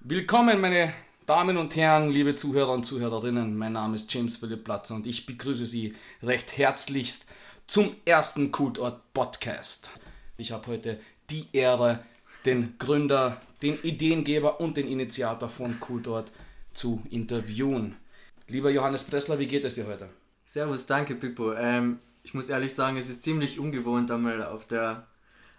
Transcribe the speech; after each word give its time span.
Willkommen, 0.00 0.60
meine 0.60 0.94
Damen 1.26 1.56
und 1.56 1.74
Herren, 1.74 2.10
liebe 2.10 2.36
Zuhörer 2.36 2.72
und 2.72 2.84
Zuhörerinnen. 2.84 3.58
Mein 3.58 3.72
Name 3.72 3.96
ist 3.96 4.12
James 4.14 4.36
Philipp 4.36 4.62
Platzer 4.62 4.94
und 4.94 5.06
ich 5.08 5.26
begrüße 5.26 5.66
Sie 5.66 5.94
recht 6.22 6.56
herzlichst 6.56 7.26
zum 7.66 7.96
ersten 8.04 8.52
Kultort 8.52 9.12
Podcast. 9.12 9.90
Ich 10.36 10.52
habe 10.52 10.68
heute 10.68 11.00
die 11.30 11.46
Ehre, 11.52 12.04
den 12.46 12.76
Gründer, 12.78 13.40
den 13.60 13.76
Ideengeber 13.82 14.60
und 14.60 14.76
den 14.76 14.86
Initiator 14.86 15.48
von 15.48 15.78
Kultort 15.80 16.30
zu 16.72 17.02
interviewen. 17.10 17.96
Lieber 18.46 18.70
Johannes 18.70 19.02
Pressler, 19.02 19.40
wie 19.40 19.48
geht 19.48 19.64
es 19.64 19.74
dir 19.74 19.88
heute? 19.88 20.08
Servus, 20.46 20.86
danke 20.86 21.16
Pippo. 21.16 21.54
Ähm, 21.54 21.98
ich 22.22 22.34
muss 22.34 22.48
ehrlich 22.48 22.72
sagen, 22.72 22.96
es 22.96 23.10
ist 23.10 23.24
ziemlich 23.24 23.58
ungewohnt, 23.58 24.12
einmal 24.12 24.44
auf 24.44 24.64
der 24.64 25.08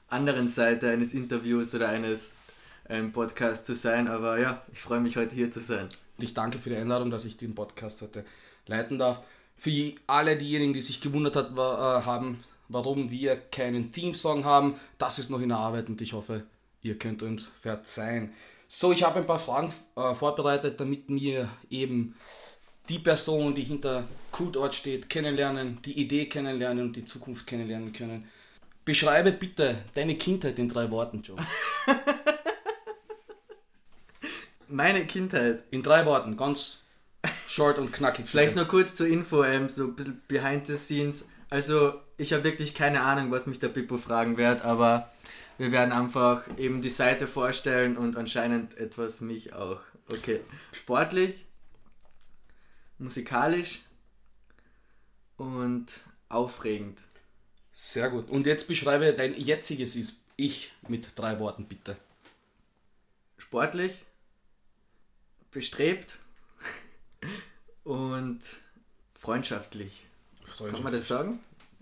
anderen 0.08 0.48
Seite 0.48 0.90
eines 0.90 1.14
Interviews 1.14 1.76
oder 1.76 1.90
eines 1.90 2.32
ähm, 2.90 3.12
Podcasts 3.12 3.66
zu 3.66 3.76
sein, 3.76 4.08
aber 4.08 4.40
ja, 4.40 4.62
ich 4.74 4.80
freue 4.80 5.00
mich 5.00 5.16
heute 5.16 5.36
hier 5.36 5.52
zu 5.52 5.60
sein. 5.60 5.88
Ich 6.18 6.34
danke 6.34 6.58
für 6.58 6.70
die 6.70 6.76
Einladung, 6.76 7.12
dass 7.12 7.26
ich 7.26 7.38
den 7.38 7.56
Podcast 7.56 8.02
heute 8.02 8.26
leiten 8.66 9.00
darf. 9.00 9.22
Für 9.56 9.94
alle 10.08 10.38
diejenigen, 10.38 10.74
die 10.74 10.82
sich 10.82 11.00
gewundert 11.00 11.36
hat, 11.36 11.56
war, 11.56 12.02
äh, 12.02 12.06
haben, 12.06 12.44
warum 12.68 13.12
wir 13.12 13.36
keinen 13.36 13.92
Teamsong 13.92 14.44
haben, 14.46 14.76
das 14.98 15.20
ist 15.20 15.30
noch 15.30 15.40
in 15.40 15.50
der 15.50 15.60
Arbeit 15.60 15.90
und 15.90 16.02
ich 16.02 16.14
hoffe, 16.14 16.44
ihr 16.82 16.98
könnt 16.98 17.24
uns 17.24 17.50
verzeihen. 17.62 18.34
So, 18.68 18.92
ich 18.92 19.04
habe 19.04 19.20
ein 19.20 19.26
paar 19.26 19.40
Fragen 19.40 19.74
äh, 19.96 20.14
vorbereitet, 20.14 20.80
damit 20.80 21.10
mir 21.10 21.50
eben 21.70 22.16
die 22.88 23.00
Person, 23.00 23.54
die 23.54 23.64
hinter 23.64 24.08
Kultort 24.32 24.76
steht, 24.76 25.10
kennenlernen, 25.10 25.80
die 25.86 26.00
Idee 26.00 26.26
kennenlernen 26.26 26.86
und 26.88 26.96
die 26.96 27.06
Zukunft 27.06 27.46
kennenlernen 27.46 27.94
können. 27.94 28.28
Beschreibe 28.86 29.32
bitte 29.32 29.84
deine 29.94 30.16
Kindheit 30.16 30.58
in 30.58 30.70
drei 30.70 30.90
Worten, 30.90 31.22
Joe. 31.22 31.38
Meine 34.70 35.06
Kindheit. 35.06 35.64
In 35.72 35.84
drei 35.84 36.06
Worten, 36.06 36.38
ganz 36.38 36.86
short 37.48 37.80
und 37.80 37.92
knackig. 37.92 38.28
Vielleicht 38.28 38.56
nur 38.56 38.66
kurz 38.66 38.96
zur 38.96 39.08
Info, 39.08 39.44
ähm, 39.44 39.68
so 39.68 39.86
ein 39.86 39.96
bisschen 39.96 40.22
behind 40.28 40.68
the 40.68 40.78
scenes. 40.78 41.28
Also, 41.50 41.94
ich 42.18 42.34
habe 42.34 42.44
wirklich 42.44 42.76
keine 42.76 43.02
Ahnung, 43.02 43.32
was 43.32 43.48
mich 43.48 43.60
der 43.60 43.70
Pippo 43.70 43.98
fragen 43.98 44.38
wird, 44.38 44.64
aber 44.64 45.12
wir 45.58 45.72
werden 45.72 45.92
einfach 45.92 46.44
eben 46.58 46.82
die 46.82 46.90
Seite 46.90 47.28
vorstellen 47.28 47.98
und 47.98 48.16
anscheinend 48.16 48.78
etwas 48.78 49.22
mich 49.22 49.54
auch. 49.54 49.82
Okay. 50.12 50.40
Sportlich, 50.72 51.46
musikalisch 52.98 53.82
und 55.38 55.88
aufregend. 56.30 57.02
Sehr 57.72 58.10
gut. 58.10 58.30
Und 58.30 58.46
jetzt 58.46 58.68
beschreibe 58.68 59.14
dein 59.14 59.36
jetziges 59.36 59.98
Ich 60.36 60.72
mit 60.88 61.08
drei 61.16 61.40
Worten, 61.40 61.66
bitte. 61.66 61.98
Sportlich, 63.38 64.06
bestrebt 65.52 66.18
und 67.84 68.40
freundschaftlich. 69.16 70.06
freundschaftlich. 70.44 70.74
Kann 70.74 70.84
man 70.84 70.94
das 70.94 71.08
sagen? 71.08 71.40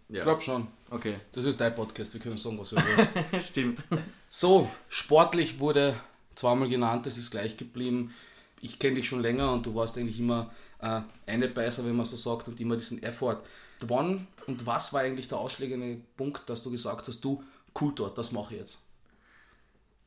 Ja. 0.10 0.20
Ich 0.20 0.24
glaube 0.24 0.42
schon. 0.42 0.68
Okay. 0.90 1.16
Das 1.34 1.46
ist 1.46 1.60
dein 1.60 1.76
Podcast, 1.76 2.14
wir 2.14 2.22
können 2.22 2.38
sagen, 2.38 2.58
was 2.60 2.72
wir 2.72 2.82
wollen. 2.82 3.42
Stimmt. 3.42 3.84
So, 4.30 4.70
sportlich 4.88 5.60
wurde 5.60 6.00
zweimal 6.36 6.70
genannt, 6.70 7.06
das 7.06 7.18
ist 7.18 7.32
gleich 7.32 7.58
geblieben. 7.58 8.14
Ich 8.62 8.80
kenne 8.80 8.96
dich 8.96 9.08
schon 9.08 9.22
länger 9.22 9.52
und 9.52 9.66
du 9.66 9.76
warst 9.76 9.98
eigentlich 9.98 10.20
immer 10.20 10.52
äh, 10.80 11.02
eine 11.26 11.48
Beißer, 11.48 11.86
wenn 11.86 11.96
man 11.96 12.06
so 12.06 12.16
sagt, 12.16 12.48
und 12.48 12.60
immer 12.60 12.78
diesen 12.78 13.04
Effort. 13.04 13.42
Wann 13.82 14.28
und 14.48 14.66
was 14.66 14.94
war 14.94 15.02
eigentlich 15.02 15.28
der 15.28 15.38
ausschlägende 15.38 16.02
Punkt, 16.16 16.50
dass 16.50 16.64
du 16.64 16.72
gesagt 16.72 17.08
hast, 17.08 17.20
du, 17.22 17.44
Kultur, 17.74 18.12
das 18.16 18.32
mache 18.32 18.54
ich 18.54 18.62
jetzt? 18.62 18.80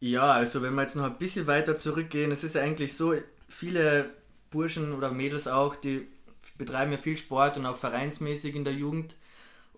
Ja, 0.00 0.32
also 0.32 0.62
wenn 0.62 0.74
wir 0.74 0.82
jetzt 0.82 0.96
noch 0.96 1.04
ein 1.04 1.18
bisschen 1.18 1.46
weiter 1.46 1.76
zurückgehen, 1.76 2.32
es 2.32 2.42
ist 2.42 2.56
eigentlich 2.56 2.96
so, 2.96 3.14
viele 3.50 4.10
Burschen 4.50 4.94
oder 4.94 5.10
Mädels 5.10 5.46
auch, 5.46 5.76
die 5.76 6.06
betreiben 6.56 6.92
ja 6.92 6.98
viel 6.98 7.18
Sport 7.18 7.58
und 7.58 7.66
auch 7.66 7.76
vereinsmäßig 7.76 8.54
in 8.54 8.64
der 8.64 8.74
Jugend. 8.74 9.14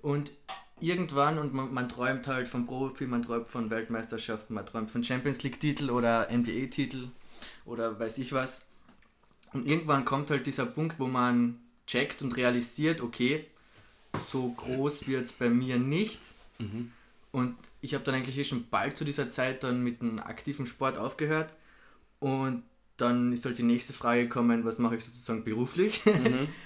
Und 0.01 0.33
irgendwann, 0.81 1.39
und 1.39 1.55
man, 1.55 1.73
man 1.73 1.89
träumt 1.89 2.27
halt 2.27 2.49
von 2.49 2.67
Profi, 2.67 3.07
man 3.07 3.23
träumt 3.23 3.49
von 3.49 3.71
Weltmeisterschaften, 3.71 4.55
man 4.55 4.67
träumt 4.67 4.91
von 4.91 5.03
Champions 5.03 5.43
League-Titel 5.43 5.91
oder 5.91 6.29
NBA-Titel 6.31 7.09
oder 7.65 7.99
weiß 7.99 8.19
ich 8.19 8.33
was. 8.33 8.67
Und 9.53 9.69
irgendwann 9.69 10.05
kommt 10.05 10.31
halt 10.31 10.47
dieser 10.47 10.67
Punkt, 10.67 10.99
wo 10.99 11.07
man 11.07 11.61
checkt 11.87 12.23
und 12.23 12.37
realisiert, 12.37 13.01
okay, 13.01 13.47
so 14.31 14.51
groß 14.51 15.07
wird 15.07 15.27
es 15.27 15.33
bei 15.33 15.49
mir 15.49 15.79
nicht. 15.79 16.21
Mhm. 16.59 16.93
Und 17.33 17.57
ich 17.81 17.95
habe 17.95 18.05
dann 18.05 18.15
eigentlich 18.15 18.39
eh 18.39 18.45
schon 18.45 18.69
bald 18.69 18.97
zu 18.97 19.05
dieser 19.05 19.31
Zeit 19.31 19.63
dann 19.63 19.83
mit 19.83 20.01
dem 20.01 20.21
aktiven 20.21 20.67
Sport 20.67 20.99
aufgehört. 20.99 21.53
Und 22.19 22.63
dann 23.03 23.33
ist 23.33 23.45
halt 23.45 23.59
die 23.59 23.63
nächste 23.63 23.93
Frage 23.93 24.23
gekommen, 24.23 24.65
was 24.65 24.79
mache 24.79 24.97
ich 24.97 25.05
sozusagen 25.05 25.45
beruflich? 25.45 26.05
Mhm. 26.07 26.49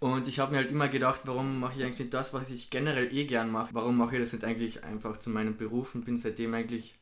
Und 0.00 0.28
ich 0.28 0.38
habe 0.38 0.52
mir 0.52 0.58
halt 0.58 0.70
immer 0.70 0.88
gedacht, 0.88 1.22
warum 1.24 1.60
mache 1.60 1.74
ich 1.76 1.84
eigentlich 1.84 1.98
nicht 1.98 2.14
das, 2.14 2.32
was 2.32 2.50
ich 2.50 2.70
generell 2.70 3.12
eh 3.12 3.26
gern 3.26 3.50
mache? 3.50 3.74
Warum 3.74 3.98
mache 3.98 4.16
ich 4.16 4.22
das 4.22 4.32
nicht 4.32 4.44
eigentlich 4.44 4.82
einfach 4.82 5.18
zu 5.18 5.28
meinem 5.28 5.58
Beruf 5.58 5.94
und 5.94 6.06
bin 6.06 6.16
seitdem 6.16 6.54
eigentlich, 6.54 6.98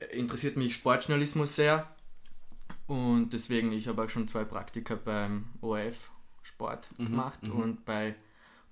äh, 0.00 0.06
interessiert 0.06 0.56
mich 0.56 0.74
Sportjournalismus 0.74 1.54
sehr. 1.54 1.88
Und 2.88 3.32
deswegen, 3.32 3.70
ich 3.70 3.86
habe 3.86 4.02
auch 4.02 4.08
schon 4.08 4.26
zwei 4.26 4.42
Praktika 4.42 4.96
beim 4.96 5.44
ORF 5.60 6.10
Sport 6.42 6.88
mhm, 6.98 7.04
gemacht 7.04 7.42
mhm. 7.44 7.52
und 7.52 7.84
bei 7.84 8.16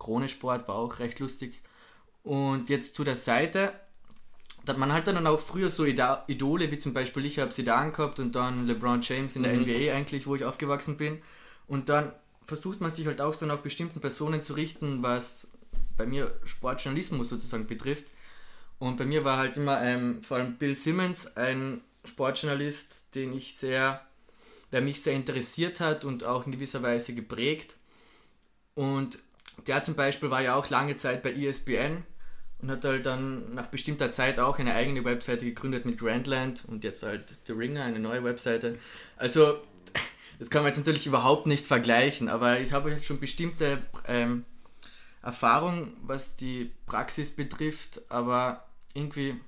Krone 0.00 0.28
Sport 0.28 0.66
war 0.66 0.74
auch 0.74 0.98
recht 0.98 1.20
lustig. 1.20 1.62
Und 2.24 2.68
jetzt 2.68 2.96
zu 2.96 3.04
der 3.04 3.16
Seite, 3.16 3.72
da 4.64 4.72
hat 4.72 4.78
man 4.78 4.92
halt 4.92 5.06
dann 5.08 5.26
auch 5.26 5.40
früher 5.40 5.70
so 5.70 5.84
Idole, 5.84 6.70
wie 6.70 6.78
zum 6.78 6.92
Beispiel 6.92 7.26
ich 7.26 7.38
habe 7.38 7.50
Zidane 7.50 7.90
gehabt 7.90 8.20
und 8.20 8.34
dann 8.34 8.66
LeBron 8.66 9.00
James 9.02 9.34
in 9.34 9.42
der 9.42 9.54
mhm. 9.54 9.62
NBA 9.62 9.92
eigentlich, 9.92 10.26
wo 10.26 10.36
ich 10.36 10.44
aufgewachsen 10.44 10.96
bin. 10.96 11.20
Und 11.66 11.88
dann 11.88 12.12
versucht 12.44 12.80
man 12.80 12.92
sich 12.92 13.06
halt 13.06 13.20
auch 13.20 13.34
so 13.34 13.46
nach 13.46 13.58
bestimmten 13.58 14.00
Personen 14.00 14.42
zu 14.42 14.54
richten, 14.54 15.02
was 15.02 15.48
bei 15.96 16.06
mir 16.06 16.32
Sportjournalismus 16.44 17.28
sozusagen 17.28 17.66
betrifft. 17.66 18.06
Und 18.78 18.96
bei 18.96 19.04
mir 19.04 19.24
war 19.24 19.38
halt 19.38 19.56
immer 19.56 19.82
ähm, 19.82 20.22
vor 20.22 20.38
allem 20.38 20.56
Bill 20.56 20.74
Simmons 20.74 21.36
ein 21.36 21.80
Sportjournalist, 22.04 23.14
den 23.14 23.32
ich 23.32 23.54
sehr, 23.54 24.04
der 24.70 24.80
mich 24.80 25.02
sehr 25.02 25.14
interessiert 25.14 25.80
hat 25.80 26.04
und 26.04 26.24
auch 26.24 26.46
in 26.46 26.52
gewisser 26.52 26.82
Weise 26.82 27.14
geprägt. 27.14 27.76
Und 28.74 29.18
der 29.66 29.82
zum 29.82 29.94
Beispiel 29.94 30.30
war 30.30 30.42
ja 30.42 30.54
auch 30.54 30.70
lange 30.70 30.96
Zeit 30.96 31.22
bei 31.22 31.32
ESPN 31.32 32.04
und 32.62 32.70
hat 32.70 32.84
halt 32.84 33.06
dann 33.06 33.54
nach 33.54 33.66
bestimmter 33.66 34.10
Zeit 34.12 34.38
auch 34.38 34.58
eine 34.58 34.74
eigene 34.74 35.04
Webseite 35.04 35.44
gegründet 35.44 35.84
mit 35.84 35.98
Grandland 35.98 36.62
und 36.68 36.84
jetzt 36.84 37.02
halt 37.02 37.34
The 37.46 37.52
Ringer, 37.52 37.82
eine 37.82 37.98
neue 37.98 38.22
Webseite. 38.22 38.78
Also, 39.16 39.60
das 40.38 40.48
kann 40.48 40.62
man 40.62 40.70
jetzt 40.70 40.78
natürlich 40.78 41.06
überhaupt 41.06 41.46
nicht 41.46 41.66
vergleichen, 41.66 42.28
aber 42.28 42.60
ich 42.60 42.72
habe 42.72 42.92
halt 42.92 43.04
schon 43.04 43.18
bestimmte 43.18 43.82
ähm, 44.06 44.44
Erfahrung, 45.22 45.92
was 46.02 46.36
die 46.36 46.70
Praxis 46.86 47.34
betrifft, 47.34 48.00
aber 48.08 48.64
irgendwie, 48.94 49.40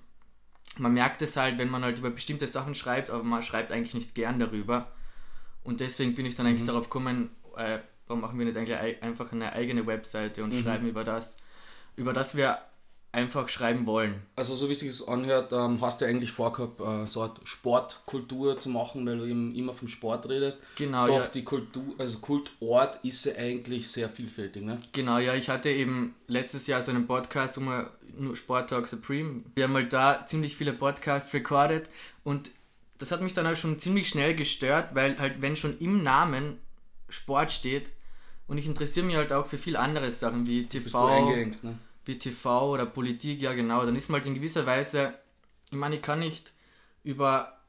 man 0.78 0.92
merkt 0.92 1.22
es 1.22 1.36
halt, 1.36 1.58
wenn 1.58 1.70
man 1.70 1.84
halt 1.84 2.00
über 2.00 2.10
bestimmte 2.10 2.48
Sachen 2.48 2.74
schreibt, 2.74 3.10
aber 3.10 3.22
man 3.22 3.44
schreibt 3.44 3.70
eigentlich 3.70 3.94
nicht 3.94 4.16
gern 4.16 4.40
darüber. 4.40 4.90
Und 5.62 5.80
deswegen 5.80 6.16
bin 6.16 6.26
ich 6.26 6.34
dann 6.34 6.46
eigentlich 6.46 6.62
mhm. 6.62 6.66
darauf 6.66 6.90
gekommen, 6.90 7.30
äh, 7.56 7.78
warum 8.08 8.22
machen 8.22 8.38
wir 8.38 8.44
nicht 8.44 8.56
eigentlich 8.56 9.02
einfach 9.02 9.32
eine 9.32 9.52
eigene 9.52 9.86
Webseite 9.86 10.42
und 10.42 10.52
mhm. 10.52 10.62
schreiben 10.62 10.88
über 10.88 11.04
das, 11.04 11.36
über 11.96 12.12
das 12.12 12.36
wir 12.36 12.58
einfach 13.14 13.48
schreiben 13.48 13.86
wollen. 13.86 14.22
Also 14.36 14.54
so 14.54 14.68
wie 14.68 14.74
sich 14.74 14.88
das 14.88 15.06
anhört, 15.06 15.52
ähm, 15.52 15.80
hast 15.80 16.00
du 16.00 16.04
eigentlich 16.04 16.32
vorgehabt, 16.32 16.80
äh, 16.80 17.06
so 17.06 17.22
eine 17.22 17.32
Sportkultur 17.44 18.60
zu 18.60 18.68
machen, 18.68 19.06
weil 19.06 19.18
du 19.18 19.24
eben 19.24 19.54
immer 19.54 19.72
vom 19.72 19.88
Sport 19.88 20.28
redest. 20.28 20.60
Genau. 20.76 21.06
Doch 21.06 21.20
ja. 21.20 21.26
die 21.32 21.44
Kultur, 21.44 21.94
also 21.98 22.18
Kultort 22.18 22.98
ist 23.04 23.24
ja 23.24 23.34
eigentlich 23.36 23.88
sehr 23.88 24.08
vielfältig, 24.08 24.64
ne? 24.64 24.80
Genau, 24.92 25.18
ja, 25.18 25.34
ich 25.34 25.48
hatte 25.48 25.70
eben 25.70 26.14
letztes 26.26 26.66
Jahr 26.66 26.82
so 26.82 26.90
einen 26.90 27.06
Podcast, 27.06 27.56
wo 27.56 27.60
wir 27.62 27.90
nur 28.18 28.36
Sport 28.36 28.70
Talk 28.70 28.88
Supreme. 28.88 29.42
Wir 29.54 29.64
haben 29.64 29.74
halt 29.74 29.92
da 29.92 30.26
ziemlich 30.26 30.56
viele 30.56 30.72
Podcasts 30.72 31.32
recorded 31.32 31.88
und 32.24 32.50
das 32.98 33.12
hat 33.12 33.22
mich 33.22 33.34
dann 33.34 33.46
auch 33.46 33.56
schon 33.56 33.78
ziemlich 33.78 34.08
schnell 34.08 34.34
gestört, 34.34 34.94
weil 34.94 35.18
halt, 35.18 35.40
wenn 35.40 35.56
schon 35.56 35.78
im 35.78 36.02
Namen 36.02 36.58
Sport 37.08 37.52
steht 37.52 37.92
und 38.46 38.58
ich 38.58 38.66
interessiere 38.66 39.06
mich 39.06 39.16
halt 39.16 39.32
auch 39.32 39.46
für 39.46 39.58
viel 39.58 39.76
andere 39.76 40.10
Sachen 40.10 40.46
wie 40.46 40.66
TV. 40.66 40.84
Bist 40.84 40.94
du 40.94 41.06
eingeengt, 41.06 41.64
ne? 41.64 41.78
Wie 42.04 42.18
TV 42.18 42.70
oder 42.70 42.86
Politik, 42.86 43.40
ja 43.40 43.52
genau, 43.54 43.84
dann 43.84 43.96
ist 43.96 44.08
man 44.08 44.20
halt 44.20 44.26
in 44.26 44.34
gewisser 44.34 44.66
Weise, 44.66 45.14
ich 45.70 45.76
meine, 45.76 45.96
ich 45.96 46.02
kann 46.02 46.18
nicht 46.18 46.52
über 47.02 47.60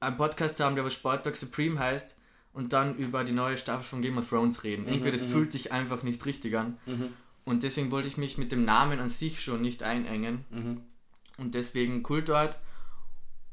einen 0.00 0.16
Podcast 0.16 0.58
haben, 0.60 0.74
der 0.74 0.82
aber 0.82 0.90
Sporttag 0.90 1.36
Supreme 1.36 1.78
heißt 1.78 2.16
und 2.52 2.72
dann 2.72 2.96
über 2.96 3.24
die 3.24 3.32
neue 3.32 3.58
Staffel 3.58 3.84
von 3.84 4.02
Game 4.02 4.18
of 4.18 4.28
Thrones 4.28 4.64
reden. 4.64 4.84
Mhm, 4.84 4.88
Irgendwie, 4.88 5.10
das 5.10 5.26
mhm. 5.26 5.32
fühlt 5.32 5.52
sich 5.52 5.72
einfach 5.72 6.02
nicht 6.02 6.24
richtig 6.26 6.56
an. 6.56 6.78
Mhm. 6.86 7.12
Und 7.44 7.62
deswegen 7.62 7.90
wollte 7.90 8.08
ich 8.08 8.16
mich 8.16 8.38
mit 8.38 8.52
dem 8.52 8.64
Namen 8.64 9.00
an 9.00 9.08
sich 9.08 9.42
schon 9.42 9.62
nicht 9.62 9.82
einengen. 9.82 10.44
Mhm. 10.50 10.80
Und 11.38 11.54
deswegen 11.54 12.02
Kultort, 12.02 12.58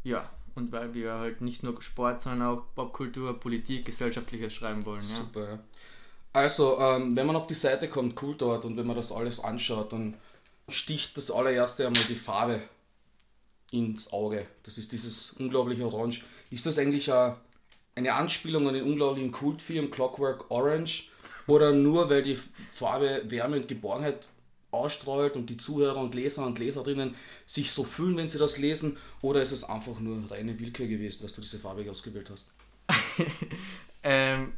ja, 0.04 0.30
und 0.56 0.72
weil 0.72 0.94
wir 0.94 1.14
halt 1.14 1.42
nicht 1.42 1.64
nur 1.64 1.82
Sport, 1.82 2.22
sondern 2.22 2.48
auch 2.48 2.64
Popkultur, 2.76 3.40
Politik, 3.40 3.86
Gesellschaftliches 3.86 4.54
schreiben 4.54 4.86
wollen. 4.86 5.02
Ja. 5.02 5.16
Super. 5.16 5.60
Also, 6.38 6.80
ähm, 6.80 7.16
wenn 7.16 7.26
man 7.26 7.36
auf 7.36 7.48
die 7.48 7.56
Seite 7.56 7.90
kommt, 7.90 8.22
cool 8.22 8.36
dort, 8.38 8.64
und 8.64 8.78
wenn 8.78 8.86
man 8.86 8.96
das 8.96 9.12
alles 9.12 9.40
anschaut, 9.40 9.92
dann 9.92 10.14
sticht 10.70 11.18
das 11.18 11.32
allererste 11.32 11.88
einmal 11.88 12.04
die 12.04 12.14
Farbe 12.14 12.62
ins 13.72 14.14
Auge. 14.14 14.46
Das 14.62 14.78
ist 14.78 14.92
dieses 14.92 15.32
unglaubliche 15.34 15.86
Orange. 15.86 16.24
Ist 16.52 16.68
das 16.68 16.78
eigentlich 16.78 17.12
ein 17.12 17.36
eine 17.96 18.14
Anspielung 18.14 18.68
an 18.68 18.76
den 18.76 18.84
unglaublichen 18.84 19.32
Kultfilm 19.32 19.90
Clockwork 19.90 20.52
Orange 20.52 21.10
oder 21.48 21.74
nur 21.74 22.08
weil 22.12 22.22
die 22.22 22.36
Farbe 22.36 23.24
Wärme 23.26 23.58
und 23.58 23.68
Geborgenheit 23.68 24.30
ausstrahlt 24.70 25.36
und 25.36 25.50
die 25.50 25.58
Zuhörer 25.58 25.98
und 25.98 26.14
Leser 26.14 26.46
und 26.46 26.60
Leserinnen 26.60 27.16
sich 27.48 27.72
so 27.72 27.84
fühlen, 27.84 28.16
wenn 28.16 28.30
sie 28.30 28.38
das 28.38 28.60
lesen? 28.60 28.98
Oder 29.24 29.42
ist 29.42 29.52
es 29.52 29.64
einfach 29.64 30.00
nur 30.00 30.30
reine 30.30 30.60
Willkür 30.60 30.86
gewesen, 30.86 31.24
dass 31.24 31.34
du 31.34 31.42
diese 31.42 31.58
Farbe 31.58 31.90
ausgewählt 31.90 32.30
hast? 32.30 32.52
ähm, 34.04 34.54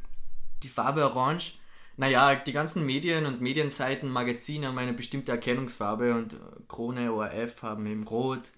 die 0.62 0.68
Farbe 0.68 1.02
Orange, 1.06 1.54
naja, 2.00 2.34
die 2.34 2.52
ganzen 2.52 2.86
Medien 2.86 3.26
und 3.26 3.42
Medienseiten, 3.42 4.10
Magazine 4.10 4.68
haben 4.68 4.78
eine 4.78 4.94
bestimmte 4.94 5.32
Erkennungsfarbe 5.32 6.14
und 6.14 6.34
Krone, 6.66 7.12
ORF 7.12 7.60
haben 7.60 7.84
eben 7.86 8.04
Rot, 8.04 8.52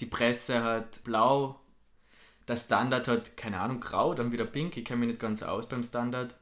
die 0.00 0.06
Presse 0.06 0.64
hat 0.64 1.04
Blau, 1.04 1.60
der 2.48 2.56
Standard 2.56 3.06
hat, 3.06 3.36
keine 3.36 3.60
Ahnung, 3.60 3.80
Grau, 3.80 4.14
dann 4.14 4.32
wieder 4.32 4.46
Pink, 4.46 4.74
ich 4.78 4.86
kenne 4.86 5.00
mich 5.00 5.10
nicht 5.10 5.20
ganz 5.20 5.42
aus 5.42 5.68
beim 5.68 5.82
Standard. 5.82 6.34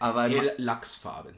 Aber 0.00 0.24
Hell 0.24 0.52
lachsfarben. 0.56 1.36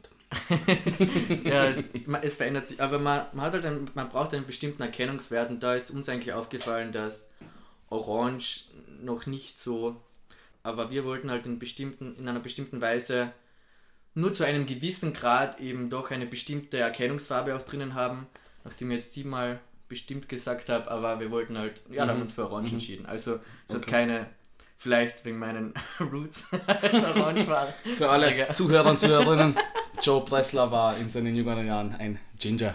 ja, 1.44 1.66
es, 1.66 1.90
es, 2.22 2.36
verändert 2.36 2.68
sich, 2.68 2.80
aber 2.80 2.98
man, 2.98 3.26
man, 3.34 3.44
hat 3.44 3.52
halt 3.52 3.66
einen, 3.66 3.90
man 3.92 4.08
braucht 4.08 4.32
einen 4.32 4.46
bestimmten 4.46 4.80
Erkennungswert 4.80 5.50
und 5.50 5.62
da 5.62 5.74
ist 5.74 5.90
uns 5.90 6.08
eigentlich 6.08 6.32
aufgefallen, 6.32 6.92
dass 6.92 7.30
Orange 7.90 8.64
noch 9.02 9.26
nicht 9.26 9.60
so, 9.60 10.00
aber 10.62 10.90
wir 10.90 11.04
wollten 11.04 11.30
halt 11.30 11.44
in, 11.44 11.58
bestimmten, 11.58 12.16
in 12.16 12.26
einer 12.26 12.40
bestimmten 12.40 12.80
Weise 12.80 13.34
nur 14.14 14.32
zu 14.32 14.44
einem 14.44 14.66
gewissen 14.66 15.12
Grad 15.12 15.60
eben 15.60 15.90
doch 15.90 16.10
eine 16.10 16.26
bestimmte 16.26 16.78
Erkennungsfarbe 16.78 17.54
auch 17.56 17.62
drinnen 17.62 17.94
haben, 17.94 18.26
nachdem 18.64 18.90
ich 18.90 18.96
jetzt 18.96 19.12
siebenmal 19.14 19.60
bestimmt 19.88 20.28
gesagt 20.28 20.68
habe, 20.68 20.90
aber 20.90 21.20
wir 21.20 21.30
wollten 21.30 21.58
halt, 21.58 21.82
ja, 21.90 22.04
mhm. 22.04 22.06
da 22.06 22.06
haben 22.08 22.18
wir 22.18 22.22
uns 22.22 22.32
für 22.32 22.44
Orange 22.44 22.68
mhm. 22.68 22.74
entschieden. 22.74 23.06
Also 23.06 23.40
es 23.66 23.74
okay. 23.74 23.82
hat 23.82 23.86
keine 23.86 24.26
Vielleicht 24.82 25.24
wegen 25.24 25.38
meinen 25.38 25.72
Roots 26.00 26.48
als 26.66 27.04
Orange 27.16 27.46
war. 27.46 27.72
Für 27.96 28.10
alle 28.10 28.52
Zuhörer 28.52 28.90
und 28.90 28.98
Zuhörerinnen, 28.98 29.54
Joe 30.02 30.24
Pressler 30.24 30.72
war 30.72 30.96
in 30.96 31.08
seinen 31.08 31.36
jüngeren 31.36 31.68
Jahren 31.68 31.94
ein 31.94 32.18
Ginger. 32.36 32.74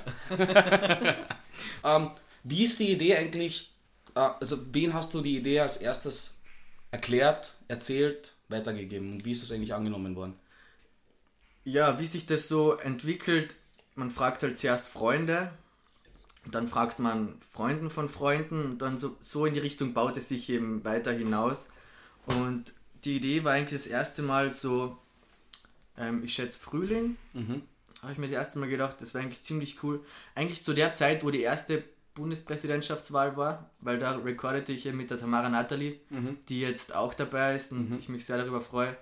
ähm, 1.83 2.11
wie 2.43 2.63
ist 2.63 2.79
die 2.79 2.93
Idee 2.93 3.17
eigentlich, 3.17 3.75
äh, 4.15 4.21
also 4.39 4.57
wen 4.71 4.93
hast 4.93 5.13
du 5.15 5.19
die 5.19 5.35
Idee 5.35 5.59
als 5.59 5.75
erstes 5.75 6.39
erklärt, 6.91 7.55
erzählt, 7.67 8.35
weitergegeben 8.47 9.09
und 9.09 9.25
wie 9.25 9.33
ist 9.33 9.43
das 9.43 9.51
eigentlich 9.51 9.73
angenommen 9.73 10.15
worden? 10.15 10.39
Ja, 11.67 11.99
wie 11.99 12.05
sich 12.05 12.25
das 12.25 12.47
so 12.47 12.77
entwickelt, 12.77 13.57
man 13.95 14.09
fragt 14.09 14.41
halt 14.41 14.57
zuerst 14.57 14.87
Freunde, 14.87 15.51
dann 16.49 16.69
fragt 16.69 16.97
man 16.97 17.35
Freunden 17.51 17.89
von 17.89 18.07
Freunden 18.07 18.63
und 18.63 18.81
dann 18.81 18.97
so, 18.97 19.17
so 19.19 19.45
in 19.45 19.53
die 19.53 19.59
Richtung 19.59 19.93
baut 19.93 20.15
es 20.15 20.29
sich 20.29 20.49
eben 20.49 20.85
weiter 20.85 21.11
hinaus. 21.11 21.71
Und 22.25 22.73
die 23.03 23.17
Idee 23.17 23.43
war 23.43 23.51
eigentlich 23.51 23.81
das 23.81 23.85
erste 23.85 24.21
Mal 24.21 24.49
so, 24.49 24.97
ähm, 25.97 26.23
ich 26.23 26.35
schätze 26.35 26.57
Frühling, 26.57 27.17
mhm. 27.33 27.63
habe 28.01 28.13
ich 28.13 28.17
mir 28.17 28.27
das 28.27 28.37
erste 28.37 28.59
Mal 28.59 28.69
gedacht, 28.69 29.01
das 29.01 29.13
war 29.13 29.19
eigentlich 29.19 29.43
ziemlich 29.43 29.83
cool. 29.83 30.01
Eigentlich 30.35 30.63
zu 30.63 30.71
der 30.71 30.93
Zeit, 30.93 31.25
wo 31.25 31.31
die 31.31 31.41
erste 31.41 31.83
Bundespräsidentschaftswahl 32.13 33.35
war, 33.35 33.71
weil 33.81 33.99
da 33.99 34.15
recordete 34.15 34.71
ich 34.71 34.85
ja 34.85 34.93
mit 34.93 35.09
der 35.09 35.17
Tamara 35.17 35.49
Nathalie, 35.49 35.99
mhm. 36.11 36.37
die 36.47 36.61
jetzt 36.61 36.95
auch 36.95 37.13
dabei 37.13 37.57
ist 37.57 37.73
und 37.73 37.89
mhm. 37.89 37.99
ich 37.99 38.07
mich 38.07 38.25
sehr 38.25 38.37
darüber 38.37 38.61
freue. 38.61 38.95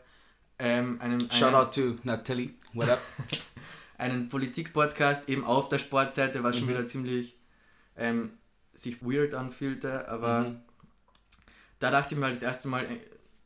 Ähm, 0.57 0.99
einen, 1.01 1.29
Shout 1.31 1.53
out 1.53 1.73
to 1.73 1.97
Nathalie, 2.03 2.53
what 2.73 2.89
up? 2.89 2.99
einen 3.97 4.29
Politik-Podcast 4.29 5.29
eben 5.29 5.43
auf 5.43 5.69
der 5.69 5.79
Sportseite, 5.79 6.43
was 6.43 6.57
schon 6.57 6.65
mhm. 6.65 6.71
wieder 6.71 6.85
ziemlich 6.85 7.37
ähm, 7.97 8.31
sich 8.73 9.01
weird 9.01 9.33
anfühlte, 9.33 10.07
aber 10.09 10.41
mhm. 10.41 10.61
da 11.79 11.91
dachte 11.91 12.13
ich 12.13 12.19
mir 12.19 12.25
halt 12.25 12.35
das 12.35 12.43
erste 12.43 12.67
Mal, 12.67 12.83
äh, 12.85 12.99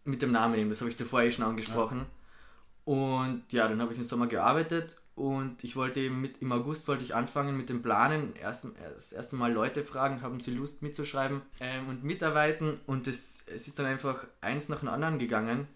mit 0.06 0.22
dem 0.22 0.32
Namen 0.32 0.56
eben, 0.56 0.70
das 0.70 0.82
habe 0.82 0.90
ich 0.90 0.98
zuvor 0.98 1.22
eh 1.22 1.32
schon 1.32 1.46
angesprochen. 1.46 2.00
Ja. 2.00 2.94
Und 2.94 3.44
ja, 3.52 3.68
dann 3.68 3.82
habe 3.82 3.94
ich 3.94 4.00
im 4.00 4.04
Sommer 4.04 4.26
gearbeitet 4.26 5.00
und 5.14 5.64
ich 5.64 5.76
wollte 5.76 6.00
eben 6.00 6.22
mit, 6.22 6.42
im 6.42 6.52
August 6.52 6.88
wollte 6.88 7.06
ich 7.06 7.14
anfangen 7.14 7.56
mit 7.56 7.70
dem 7.70 7.84
Planen, 7.84 8.36
erst, 8.36 8.68
das 8.96 9.14
erste 9.14 9.36
Mal 9.36 9.52
Leute 9.52 9.86
fragen, 9.86 10.22
haben 10.22 10.40
sie 10.40 10.52
Lust 10.52 10.82
mitzuschreiben 10.82 11.42
ähm, 11.60 11.88
und 11.90 12.04
mitarbeiten 12.04 12.80
und 12.88 13.06
das, 13.06 13.44
es 13.46 13.68
ist 13.68 13.78
dann 13.78 13.86
einfach 13.86 14.26
eins 14.42 14.70
nach 14.70 14.80
dem 14.80 14.90
anderen 14.90 15.20
gegangen 15.20 15.68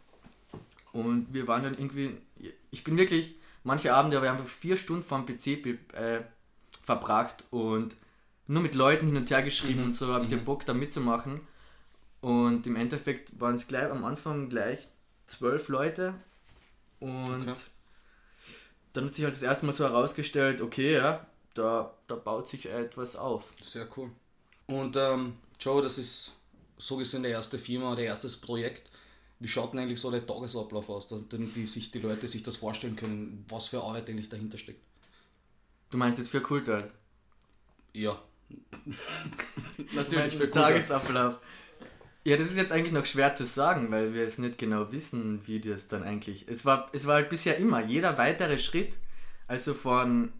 und 0.93 1.27
wir 1.33 1.47
waren 1.47 1.63
dann 1.63 1.73
irgendwie, 1.73 2.15
ich 2.71 2.83
bin 2.83 2.97
wirklich, 2.97 3.35
manche 3.63 3.93
Abende 3.93 4.15
habe 4.15 4.27
ich 4.27 4.31
einfach 4.31 4.47
vier 4.47 4.77
Stunden 4.77 5.03
vom 5.03 5.25
PC 5.25 5.47
äh, 5.93 6.21
verbracht 6.83 7.43
und 7.49 7.95
nur 8.47 8.61
mit 8.61 8.75
Leuten 8.75 9.07
hin 9.07 9.17
und 9.17 9.29
her 9.29 9.41
geschrieben 9.41 9.79
mhm. 9.79 9.85
und 9.87 9.93
so, 9.93 10.13
habt 10.13 10.31
ihr 10.31 10.37
mhm. 10.37 10.45
Bock 10.45 10.65
da 10.65 10.73
mitzumachen? 10.73 11.41
Und 12.21 12.67
im 12.67 12.75
Endeffekt 12.75 13.39
waren 13.41 13.55
es 13.55 13.67
gleich 13.67 13.91
am 13.91 14.05
Anfang 14.05 14.49
gleich 14.49 14.87
zwölf 15.25 15.67
Leute. 15.67 16.13
Und 16.99 17.49
okay. 17.49 17.59
dann 18.93 19.05
hat 19.05 19.15
sich 19.15 19.25
halt 19.25 19.35
das 19.35 19.41
erste 19.41 19.65
Mal 19.65 19.73
so 19.73 19.83
herausgestellt, 19.83 20.61
okay, 20.61 20.93
ja, 20.93 21.25
da, 21.53 21.93
da 22.07 22.15
baut 22.15 22.47
sich 22.47 22.69
etwas 22.69 23.15
auf. 23.15 23.51
Sehr 23.61 23.87
cool. 23.97 24.11
Und 24.67 24.95
ähm, 24.95 25.37
Joe, 25.59 25.81
das 25.81 25.97
ist 25.97 26.33
so 26.77 26.97
gesehen 26.97 27.23
der 27.23 27.31
erste 27.31 27.57
Firma, 27.57 27.95
der 27.95 28.05
erstes 28.05 28.37
Projekt. 28.37 28.89
Wie 29.43 29.49
schaut 29.49 29.73
denn 29.73 29.81
eigentlich 29.81 29.99
so 29.99 30.09
der 30.09 30.25
Tagesablauf 30.25 30.87
aus, 30.87 31.09
damit 31.09 31.53
die, 31.57 31.65
sich 31.65 31.91
die 31.91 31.99
Leute 31.99 32.29
sich 32.29 32.43
das 32.43 32.55
vorstellen 32.55 32.95
können, 32.95 33.43
was 33.49 33.67
für 33.67 33.83
Arbeit 33.83 34.09
eigentlich 34.09 34.29
dahinter 34.29 34.57
steckt? 34.57 34.81
Du 35.89 35.97
meinst 35.97 36.17
jetzt 36.17 36.29
für 36.29 36.39
Kultur? 36.39 36.87
Ja. 37.91 38.21
Natürlich 39.93 40.35
für 40.35 40.47
Kultur. 40.47 40.61
Tagesablauf. 40.61 41.39
Ja, 42.23 42.37
das 42.37 42.51
ist 42.51 42.55
jetzt 42.55 42.71
eigentlich 42.71 42.93
noch 42.93 43.05
schwer 43.05 43.33
zu 43.33 43.45
sagen, 43.45 43.91
weil 43.91 44.13
wir 44.13 44.23
es 44.23 44.37
nicht 44.37 44.57
genau 44.57 44.93
wissen, 44.93 45.45
wie 45.45 45.59
das 45.59 45.89
dann 45.89 46.03
eigentlich. 46.03 46.47
Es 46.47 46.63
war, 46.63 46.89
es 46.93 47.05
war 47.05 47.15
halt 47.15 47.27
bisher 47.27 47.57
immer 47.57 47.83
jeder 47.83 48.17
weitere 48.17 48.57
Schritt, 48.57 48.97
also 49.47 49.73
von 49.73 50.31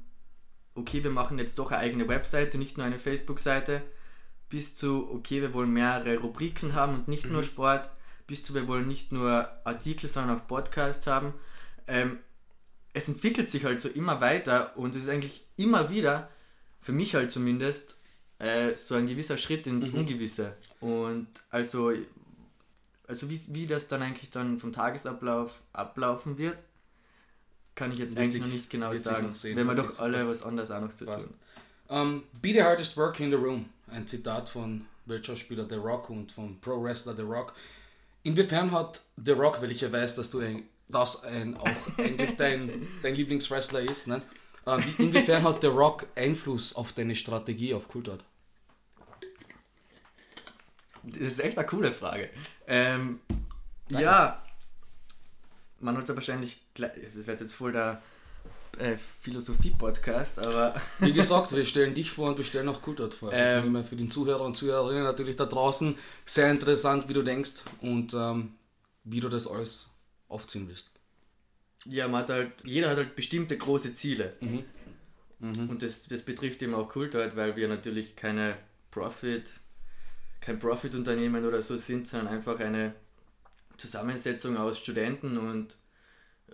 okay, 0.75 1.03
wir 1.03 1.11
machen 1.11 1.37
jetzt 1.39 1.59
doch 1.59 1.71
eine 1.71 1.81
eigene 1.81 2.07
Webseite, 2.07 2.57
nicht 2.57 2.77
nur 2.77 2.85
eine 2.85 2.99
Facebook-Seite, 2.99 3.81
bis 4.47 4.77
zu 4.77 5.11
okay, 5.11 5.41
wir 5.41 5.53
wollen 5.53 5.73
mehrere 5.73 6.19
Rubriken 6.19 6.73
haben 6.73 6.93
und 6.93 7.09
nicht 7.09 7.25
mhm. 7.25 7.33
nur 7.33 7.43
Sport, 7.43 7.89
bis 8.27 8.43
zu 8.43 8.53
wir 8.53 8.67
wollen 8.67 8.87
nicht 8.87 9.11
nur 9.11 9.49
Artikel, 9.63 10.09
sondern 10.09 10.39
auch 10.39 10.47
Podcasts 10.47 11.07
haben. 11.07 11.33
Ähm, 11.87 12.19
es 12.93 13.07
entwickelt 13.07 13.49
sich 13.49 13.65
halt 13.65 13.81
so 13.81 13.89
immer 13.89 14.21
weiter 14.21 14.77
und 14.77 14.95
es 14.95 15.03
ist 15.03 15.09
eigentlich 15.09 15.45
immer 15.57 15.89
wieder, 15.89 16.29
für 16.81 16.91
mich 16.91 17.15
halt 17.15 17.31
zumindest, 17.31 17.97
äh, 18.39 18.75
so 18.75 18.95
ein 18.95 19.07
gewisser 19.07 19.37
Schritt 19.37 19.67
ins 19.67 19.91
mhm. 19.91 19.99
Ungewisse. 19.99 20.53
Und 20.79 21.27
also, 21.49 21.91
also 23.07 23.29
wie, 23.29 23.39
wie 23.49 23.67
das 23.67 23.87
dann 23.87 24.01
eigentlich 24.01 24.31
dann 24.31 24.59
vom 24.59 24.71
Tagesablauf 24.71 25.61
ablaufen 25.71 26.37
wird, 26.37 26.63
kann 27.75 27.91
ich 27.91 27.97
jetzt 27.97 28.17
eigentlich 28.17 28.41
noch 28.41 28.49
nicht 28.49 28.69
genau 28.69 28.93
sagen. 28.93 29.33
Wenn 29.41 29.65
wir 29.65 29.75
doch 29.75 29.99
alle 29.99 30.27
was 30.27 30.43
anderes 30.43 30.71
auch 30.71 30.81
noch 30.81 30.93
zu 30.93 31.05
passt. 31.05 31.27
tun. 31.27 31.35
Um, 31.87 31.97
ähm, 31.97 32.23
be 32.41 32.49
the 32.49 32.63
hardest 32.63 32.95
worker 32.95 33.23
in 33.23 33.31
the 33.31 33.37
room. 33.37 33.65
Ein 33.87 34.07
Zitat 34.07 34.49
von 34.49 34.85
Weltschauspieler 35.05 35.67
The 35.67 35.75
Rock 35.75 36.09
und 36.09 36.31
vom 36.31 36.59
Pro 36.59 36.81
Wrestler 36.81 37.15
The 37.15 37.23
Rock. 37.23 37.53
Inwiefern 38.23 38.71
hat 38.71 39.01
The 39.17 39.31
Rock, 39.31 39.61
weil 39.61 39.71
ich 39.71 39.81
ja 39.81 39.91
weiß, 39.91 40.15
dass 40.15 40.29
du 40.29 40.39
ein, 40.39 40.63
das 40.87 41.23
ein, 41.23 41.57
auch 41.57 41.97
eigentlich 41.97 42.37
dein, 42.37 42.87
dein 43.01 43.15
Lieblingswrestler 43.15 43.81
ist, 43.81 44.07
ne? 44.07 44.21
Uh, 44.65 44.79
inwiefern 44.97 45.43
hat 45.43 45.59
The 45.59 45.67
Rock 45.67 46.07
Einfluss 46.15 46.73
auf 46.73 46.93
deine 46.93 47.17
Strategie 47.17 47.73
auf 47.73 47.89
Kultart? 47.89 48.23
Das 51.03 51.19
ist 51.19 51.41
echt 51.41 51.57
eine 51.57 51.67
coole 51.67 51.91
Frage. 51.91 52.29
Ähm, 52.65 53.19
ja, 53.89 54.41
man 55.81 55.97
hat 55.97 56.07
da 56.07 56.15
wahrscheinlich, 56.15 56.61
es 56.75 57.27
wird 57.27 57.41
jetzt 57.41 57.53
voll 57.53 57.73
der 57.73 58.01
äh, 58.79 58.97
Philosophie-Podcast, 59.21 60.45
aber. 60.45 60.79
Wie 60.99 61.13
gesagt, 61.13 61.53
wir 61.53 61.65
stellen 61.65 61.93
dich 61.93 62.11
vor 62.11 62.29
und 62.29 62.37
wir 62.37 62.45
stellen 62.45 62.69
auch 62.69 62.81
Kultart 62.81 63.13
vor. 63.13 63.31
Also 63.31 63.67
ähm, 63.67 63.83
für 63.83 63.95
den 63.95 64.09
Zuhörer 64.09 64.41
und 64.41 64.55
Zuhörerinnen 64.55 65.03
natürlich 65.03 65.35
da 65.35 65.45
draußen 65.45 65.95
sehr 66.25 66.49
interessant, 66.51 67.09
wie 67.09 67.13
du 67.13 67.21
denkst 67.21 67.63
und 67.81 68.13
ähm, 68.13 68.53
wie 69.03 69.19
du 69.19 69.29
das 69.29 69.47
alles 69.47 69.91
aufziehen 70.27 70.67
willst. 70.67 70.91
Ja, 71.85 72.07
man 72.07 72.21
hat 72.21 72.29
halt, 72.29 72.51
jeder 72.63 72.89
hat 72.89 72.97
halt 72.97 73.15
bestimmte 73.15 73.57
große 73.57 73.93
Ziele. 73.93 74.33
Mhm. 74.39 74.63
Mhm. 75.39 75.69
Und 75.69 75.81
das, 75.83 76.07
das 76.07 76.21
betrifft 76.21 76.61
eben 76.63 76.73
auch 76.73 76.87
Kultart, 76.87 77.35
weil 77.35 77.55
wir 77.55 77.67
natürlich 77.67 78.15
keine 78.15 78.57
Profit, 78.91 79.51
kein 80.39 80.59
Profit-Unternehmen 80.59 81.45
oder 81.45 81.61
so 81.61 81.77
sind, 81.77 82.07
sondern 82.07 82.29
einfach 82.33 82.59
eine 82.59 82.95
Zusammensetzung 83.77 84.55
aus 84.57 84.79
Studenten 84.79 85.37
und 85.37 85.77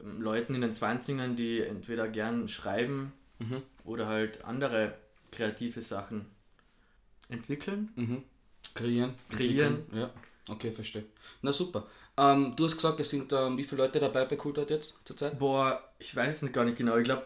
Leuten 0.02 0.56
in 0.56 0.62
den 0.62 0.74
20ern, 0.74 1.36
die 1.36 1.62
entweder 1.62 2.08
gern 2.08 2.48
schreiben 2.48 3.14
mhm. 3.40 3.62
oder 3.84 4.08
halt 4.08 4.46
andere 4.46 4.96
kreative 5.32 5.82
Sachen 5.82 6.26
entwickeln. 7.30 7.92
Mhm. 7.96 8.24
Kreieren. 8.74 9.16
Kreieren. 9.30 9.84
Ja, 9.94 10.10
okay, 10.50 10.72
verstehe. 10.72 11.06
Na 11.42 11.52
super. 11.52 11.88
Ähm, 12.18 12.54
du 12.56 12.66
hast 12.66 12.76
gesagt, 12.76 13.00
es 13.00 13.10
sind 13.10 13.32
ähm, 13.34 13.58
wie 13.58 13.64
viele 13.64 13.84
Leute 13.84 14.00
dabei 14.00 14.26
bei 14.26 14.36
Kultart 14.36 14.70
jetzt 14.70 15.00
zurzeit? 15.06 15.40
Boah, 15.40 15.82
ich 16.00 16.16
weiß 16.16 16.42
jetzt 16.42 16.54
gar 16.54 16.66
nicht 16.66 16.78
genau. 16.78 16.98
Ich 16.98 17.06
glaube 17.06 17.26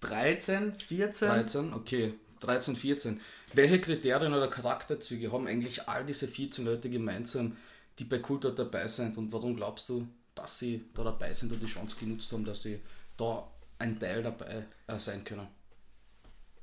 13, 0.00 0.74
14. 0.74 1.28
13, 1.28 1.72
okay. 1.72 2.14
13, 2.40 2.76
14. 2.76 3.20
Welche 3.54 3.80
Kriterien 3.80 4.34
oder 4.34 4.48
Charakterzüge 4.48 5.32
haben 5.32 5.46
eigentlich 5.46 5.88
all 5.88 6.04
diese 6.04 6.28
14 6.28 6.64
Leute 6.64 6.90
gemeinsam, 6.90 7.56
die 7.98 8.04
bei 8.04 8.18
Kultort 8.18 8.58
dabei 8.58 8.88
sind 8.88 9.16
und 9.16 9.32
warum 9.32 9.56
glaubst 9.56 9.88
du, 9.88 10.06
dass 10.36 10.60
sie 10.60 10.84
da 10.94 11.02
dabei 11.02 11.32
sind 11.32 11.50
und 11.52 11.60
die 11.60 11.66
Chance 11.66 11.96
genutzt 11.98 12.30
haben, 12.30 12.44
dass 12.44 12.62
sie 12.62 12.80
da 13.16 13.50
ein 13.78 13.98
Teil 13.98 14.22
dabei 14.22 14.66
äh, 14.86 14.98
sein 14.98 15.24
können? 15.24 15.48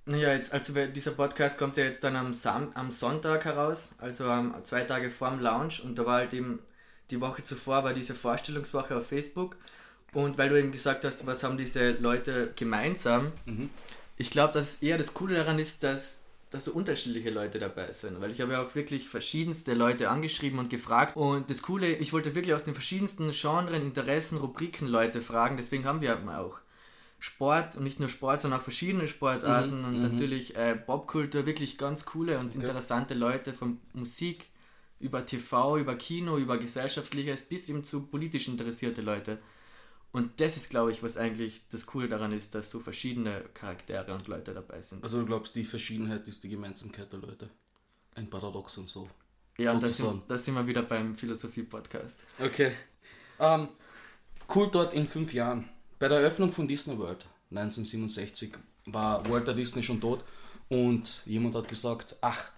Naja, 0.05 0.33
jetzt, 0.33 0.53
also 0.53 0.73
dieser 0.87 1.11
Podcast 1.11 1.57
kommt 1.57 1.77
ja 1.77 1.85
jetzt 1.85 2.03
dann 2.03 2.15
am, 2.15 2.33
Sam 2.33 2.71
am 2.73 2.91
Sonntag 2.91 3.45
heraus, 3.45 3.95
also 3.99 4.29
um, 4.29 4.53
zwei 4.63 4.83
Tage 4.83 5.09
vor 5.09 5.29
dem 5.29 5.39
Launch 5.39 5.81
und 5.81 5.97
da 5.97 6.05
war 6.05 6.15
halt 6.15 6.33
eben 6.33 6.59
die 7.09 7.21
Woche 7.21 7.43
zuvor 7.43 7.83
war 7.83 7.93
diese 7.93 8.15
Vorstellungswoche 8.15 8.97
auf 8.97 9.07
Facebook 9.07 9.55
und 10.11 10.37
weil 10.37 10.49
du 10.49 10.59
eben 10.59 10.71
gesagt 10.71 11.05
hast, 11.05 11.25
was 11.25 11.43
haben 11.43 11.57
diese 11.57 11.91
Leute 11.91 12.51
gemeinsam, 12.55 13.31
mhm. 13.45 13.69
ich 14.17 14.29
glaube, 14.29 14.53
dass 14.53 14.81
eher 14.81 14.97
das 14.97 15.13
Coole 15.13 15.35
daran 15.35 15.57
ist, 15.57 15.83
dass 15.83 16.22
dass 16.53 16.65
so 16.65 16.71
unterschiedliche 16.71 17.31
Leute 17.31 17.57
dabei 17.57 17.91
sind, 17.91 18.21
weil 18.21 18.31
ich 18.31 18.39
habe 18.41 18.53
ja 18.53 18.61
auch 18.63 18.75
wirklich 18.75 19.09
verschiedenste 19.09 19.73
Leute 19.73 20.09
angeschrieben 20.09 20.59
und 20.59 20.69
gefragt 20.69 21.15
und 21.15 21.49
das 21.49 21.61
Coole, 21.61 21.95
ich 21.95 22.13
wollte 22.13 22.35
wirklich 22.35 22.53
aus 22.53 22.63
den 22.63 22.75
verschiedensten 22.75 23.31
Genren, 23.31 23.73
Interessen, 23.73 24.37
Rubriken 24.37 24.87
Leute 24.87 25.21
fragen, 25.21 25.57
deswegen 25.57 25.85
haben 25.85 26.01
wir 26.01 26.17
auch 26.39 26.61
Sport 27.17 27.77
und 27.77 27.83
nicht 27.83 27.99
nur 27.99 28.09
Sport, 28.09 28.41
sondern 28.41 28.59
auch 28.59 28.63
verschiedene 28.63 29.07
Sportarten 29.07 29.79
mhm, 29.79 29.85
und 29.85 29.95
mhm. 29.95 30.01
natürlich 30.01 30.55
äh, 30.55 30.75
Popkultur, 30.75 31.45
wirklich 31.45 31.77
ganz 31.77 32.05
coole 32.05 32.37
und 32.37 32.47
okay. 32.47 32.59
interessante 32.59 33.13
Leute 33.13 33.53
von 33.53 33.79
Musik 33.93 34.49
über 34.99 35.25
TV, 35.25 35.77
über 35.77 35.95
Kino, 35.95 36.37
über 36.37 36.57
Gesellschaftliches 36.57 37.41
bis 37.41 37.67
eben 37.69 37.83
zu 37.83 38.01
politisch 38.03 38.47
interessierte 38.47 39.01
Leute. 39.01 39.39
Und 40.13 40.39
das 40.39 40.57
ist, 40.57 40.69
glaube 40.69 40.91
ich, 40.91 41.01
was 41.01 41.17
eigentlich 41.17 41.67
das 41.69 41.87
Coole 41.87 42.07
daran 42.07 42.31
ist, 42.31 42.53
dass 42.53 42.69
so 42.69 42.79
verschiedene 42.79 43.41
Charaktere 43.55 44.13
und 44.13 44.27
Leute 44.27 44.53
dabei 44.53 44.79
sind. 44.81 45.03
Also 45.03 45.19
du 45.19 45.25
glaubst, 45.25 45.55
die 45.55 45.63
Verschiedenheit 45.63 46.27
ist 46.27 46.43
die 46.43 46.49
Gemeinsamkeit 46.49 47.11
der 47.11 47.19
Leute. 47.19 47.49
Ein 48.13 48.29
Paradox 48.29 48.77
und 48.77 48.87
so. 48.87 49.09
Ja, 49.57 49.73
und 49.73 49.81
da 49.81 49.87
sind, 49.87 50.21
sind 50.29 50.53
wir 50.53 50.67
wieder 50.67 50.83
beim 50.83 51.15
Philosophie-Podcast. 51.15 52.19
Okay. 52.39 52.73
Ähm, 53.39 53.69
cool 54.53 54.69
dort 54.71 54.93
in 54.93 55.07
fünf 55.07 55.33
Jahren. 55.33 55.67
Bei 55.97 56.07
der 56.07 56.19
Eröffnung 56.19 56.51
von 56.51 56.67
Disney 56.67 56.95
World 56.95 57.25
1967 57.49 58.53
war 58.85 59.27
Walter 59.27 59.55
Disney 59.55 59.81
schon 59.81 59.99
tot 59.99 60.23
und 60.69 61.23
jemand 61.25 61.55
hat 61.55 61.67
gesagt, 61.67 62.15
ach, 62.21 62.51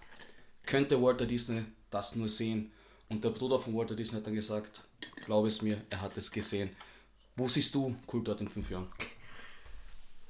könnte 0.66 1.00
Walter 1.00 1.24
Disney 1.24 1.64
das 1.90 2.16
nur 2.16 2.28
sehen? 2.28 2.70
Und 3.08 3.24
der 3.24 3.30
Bruder 3.30 3.60
von 3.60 3.74
Walter 3.74 3.94
Disney 3.94 4.18
hat 4.18 4.26
dann 4.26 4.34
gesagt, 4.34 4.82
glaube 5.24 5.48
es 5.48 5.62
mir, 5.62 5.80
er 5.88 6.02
hat 6.02 6.16
es 6.18 6.30
gesehen. 6.30 6.68
Wo 7.36 7.48
siehst 7.48 7.74
du 7.74 7.94
Kultort 8.06 8.40
in 8.40 8.48
fünf 8.48 8.70
Jahren? 8.70 8.88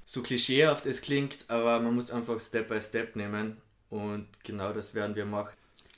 So 0.04 0.22
klischeehaft 0.22 0.86
es 0.86 1.00
klingt, 1.00 1.48
aber 1.48 1.80
man 1.80 1.94
muss 1.94 2.10
einfach 2.10 2.40
Step 2.40 2.68
by 2.68 2.80
Step 2.80 3.16
nehmen 3.16 3.56
und 3.90 4.28
genau 4.44 4.72
das 4.72 4.94
werden 4.94 5.14
wir 5.16 5.26
machen. 5.26 5.54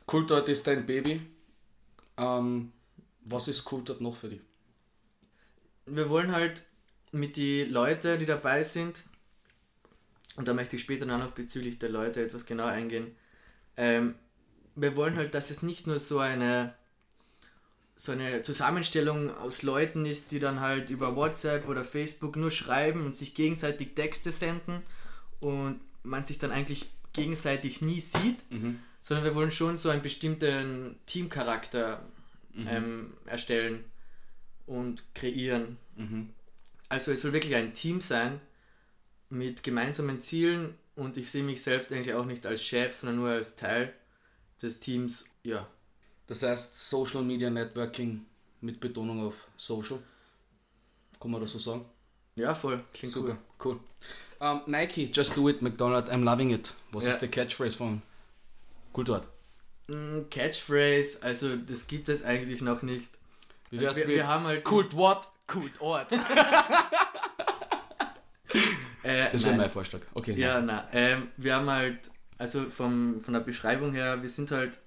Kultort 0.07 0.49
ist 0.49 0.67
dein 0.67 0.87
Baby. 0.87 1.21
Ähm, 2.17 2.73
was 3.25 3.49
ist 3.49 3.65
Kultort 3.65 4.01
noch 4.01 4.17
für 4.17 4.29
dich? 4.29 4.41
Wir 5.87 6.09
wollen 6.09 6.33
halt 6.33 6.63
mit 7.13 7.37
den 7.37 7.71
Leuten, 7.71 8.19
die 8.19 8.27
dabei 8.27 8.63
sind, 8.63 9.05
und 10.37 10.47
da 10.49 10.55
möchte 10.55 10.77
ich 10.77 10.83
später 10.83 11.07
noch 11.07 11.31
bezüglich 11.33 11.79
der 11.79 11.91
Leute 11.91 12.23
etwas 12.23 12.47
genauer 12.47 12.71
eingehen, 12.71 13.17
ähm, 13.77 14.15
wir 14.75 14.97
wollen 14.97 15.17
halt, 15.17 15.35
dass 15.35 15.51
es 15.51 15.63
nicht 15.63 15.87
nur 15.87 15.99
so 15.99 16.19
eine 16.19 16.75
so 18.01 18.13
eine 18.13 18.43
Zusammenstellung 18.43 19.37
aus 19.39 19.63
Leuten 19.65 20.07
ist, 20.07 20.31
die 20.31 20.39
dann 20.39 20.61
halt 20.61 20.89
über 20.89 21.17
WhatsApp 21.17 21.69
oder 21.69 21.85
Facebook 21.85 22.37
nur 22.37 22.53
schreiben 22.53 23.05
und 23.05 23.17
sich 23.17 23.35
gegenseitig 23.35 23.97
Texte 23.97 24.31
senden 24.31 24.83
und 25.41 25.81
man 26.05 26.23
sich 26.23 26.39
dann 26.39 26.53
eigentlich 26.53 26.93
gegenseitig 27.13 27.83
nie 27.83 27.99
sieht, 27.99 28.49
mhm. 28.53 28.79
sondern 29.01 29.25
wir 29.25 29.35
wollen 29.35 29.51
schon 29.51 29.77
so 29.77 29.91
einen 29.91 30.01
bestimmten 30.01 30.95
Teamcharakter 31.07 32.07
mhm. 32.55 32.67
ähm, 32.69 33.15
erstellen 33.27 33.85
und 34.67 35.03
kreieren. 35.17 35.77
Mhm. 35.97 36.31
Also 36.89 37.11
es 37.11 37.23
soll 37.23 37.33
wirklich 37.33 37.57
ein 37.57 37.75
Team 37.75 38.01
sein 38.01 38.41
mit 39.29 39.65
gemeinsamen 39.65 40.21
Zielen 40.21 40.77
und 40.95 41.17
ich 41.17 41.33
sehe 41.33 41.43
mich 41.43 41.65
selbst 41.65 41.93
eigentlich 41.93 42.15
auch 42.15 42.27
nicht 42.27 42.47
als 42.47 42.65
Chef, 42.65 42.95
sondern 42.95 43.17
nur 43.17 43.31
als 43.31 43.57
Teil 43.57 43.93
des 44.63 44.79
Teams. 44.79 45.25
Ja, 45.43 45.69
das 46.29 46.43
heißt 46.43 46.89
Social 46.89 47.23
Media 47.23 47.51
Networking 47.51 48.25
mit 48.61 48.79
Betonung 48.79 49.27
auf 49.27 49.49
Social. 49.57 49.99
Kann 51.19 51.31
man 51.33 51.41
das 51.41 51.53
so 51.53 51.59
sagen? 51.59 51.85
Ja, 52.37 52.55
voll. 52.55 52.85
Klingt 52.95 53.13
Super, 53.13 53.39
cool. 53.65 53.81
Um, 54.39 54.47
ähm, 54.47 54.61
Nike, 54.67 55.11
just 55.13 55.37
do 55.37 55.49
it, 55.49 55.61
McDonald's, 55.63 56.09
I'm 56.11 56.23
loving 56.23 56.51
it. 56.51 56.73
Was 56.93 57.07
ja. 57.07 57.11
ist 57.11 57.19
der 57.21 57.29
Catchphrase 57.29 57.77
von 57.77 58.03
Kultort? 58.93 59.27
Mm, 59.89 60.29
Catchphrase, 60.31 61.19
also 61.23 61.57
das 61.57 61.89
gibt 61.89 62.09
es 62.09 62.23
eigentlich 62.23 62.63
noch 62.63 62.83
nicht. 62.83 63.11
Wie 63.71 63.79
also 63.85 64.01
wir, 64.01 64.09
wir, 64.09 64.29
haben 64.29 64.45
halt. 64.45 64.63
Kult 64.65 64.95
what? 64.95 65.27
Kult 65.47 65.81
Ort. 65.81 66.13
äh, 69.03 69.31
das 69.33 69.45
wäre 69.45 69.57
mein 69.57 69.71
Vorschlag. 69.71 70.03
Okay. 70.13 70.35
Ja, 70.35 70.61
nein. 70.61 70.85
Ähm, 70.93 71.29
wir 71.39 71.57
haben 71.57 71.71
halt, 71.71 72.11
also 72.37 72.69
vom, 72.69 73.21
von 73.23 73.35
der 73.35 73.41
Beschreibung 73.41 73.93
her, 73.93 74.21
wir 74.23 74.29
sind 74.29 74.51
halt 74.51 74.79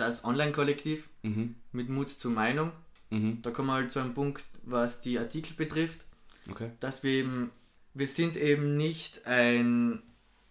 das 0.00 0.24
Online-Kollektiv 0.24 1.08
mhm. 1.22 1.54
mit 1.72 1.88
Mut 1.88 2.08
zur 2.08 2.30
Meinung. 2.30 2.72
Mhm. 3.10 3.42
Da 3.42 3.50
kommen 3.50 3.68
wir 3.68 3.74
halt 3.74 3.90
zu 3.90 3.98
einem 4.00 4.14
Punkt, 4.14 4.44
was 4.62 5.00
die 5.00 5.18
Artikel 5.18 5.54
betrifft, 5.54 6.04
okay. 6.50 6.70
dass 6.80 7.02
wir 7.02 7.12
eben, 7.12 7.50
wir 7.94 8.06
sind 8.06 8.36
eben 8.36 8.76
nicht 8.76 9.26
ein, 9.26 10.02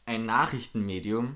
ein 0.06 0.26
Nachrichtenmedium, 0.26 1.36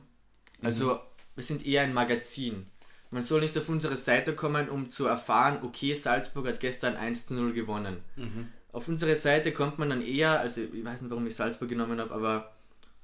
also 0.62 0.96
mhm. 0.96 1.00
wir 1.36 1.44
sind 1.44 1.66
eher 1.66 1.84
ein 1.84 1.94
Magazin. 1.94 2.68
Man 3.12 3.22
soll 3.22 3.42
nicht 3.42 3.58
auf 3.58 3.68
unsere 3.68 3.98
Seite 3.98 4.34
kommen, 4.34 4.70
um 4.70 4.90
zu 4.90 5.06
erfahren, 5.06 5.60
okay, 5.64 5.94
Salzburg 5.94 6.48
hat 6.48 6.60
gestern 6.62 6.96
1 6.96 7.28
zu 7.28 7.34
0 7.34 7.54
gewonnen. 7.54 7.98
Mhm. 8.16 8.48
Auf 8.72 8.88
unsere 8.88 9.16
Seite 9.18 9.52
kommt 9.52 9.80
man 9.80 9.90
dann 9.90 10.02
eher, 10.02 10.40
also 10.40 10.62
ich 10.62 10.86
weiß 10.86 11.02
nicht, 11.02 11.12
warum 11.12 11.28
ich 11.28 11.36
Salzburg 11.36 11.68
genommen 11.68 12.00
habe, 12.00 12.14
aber 12.14 12.56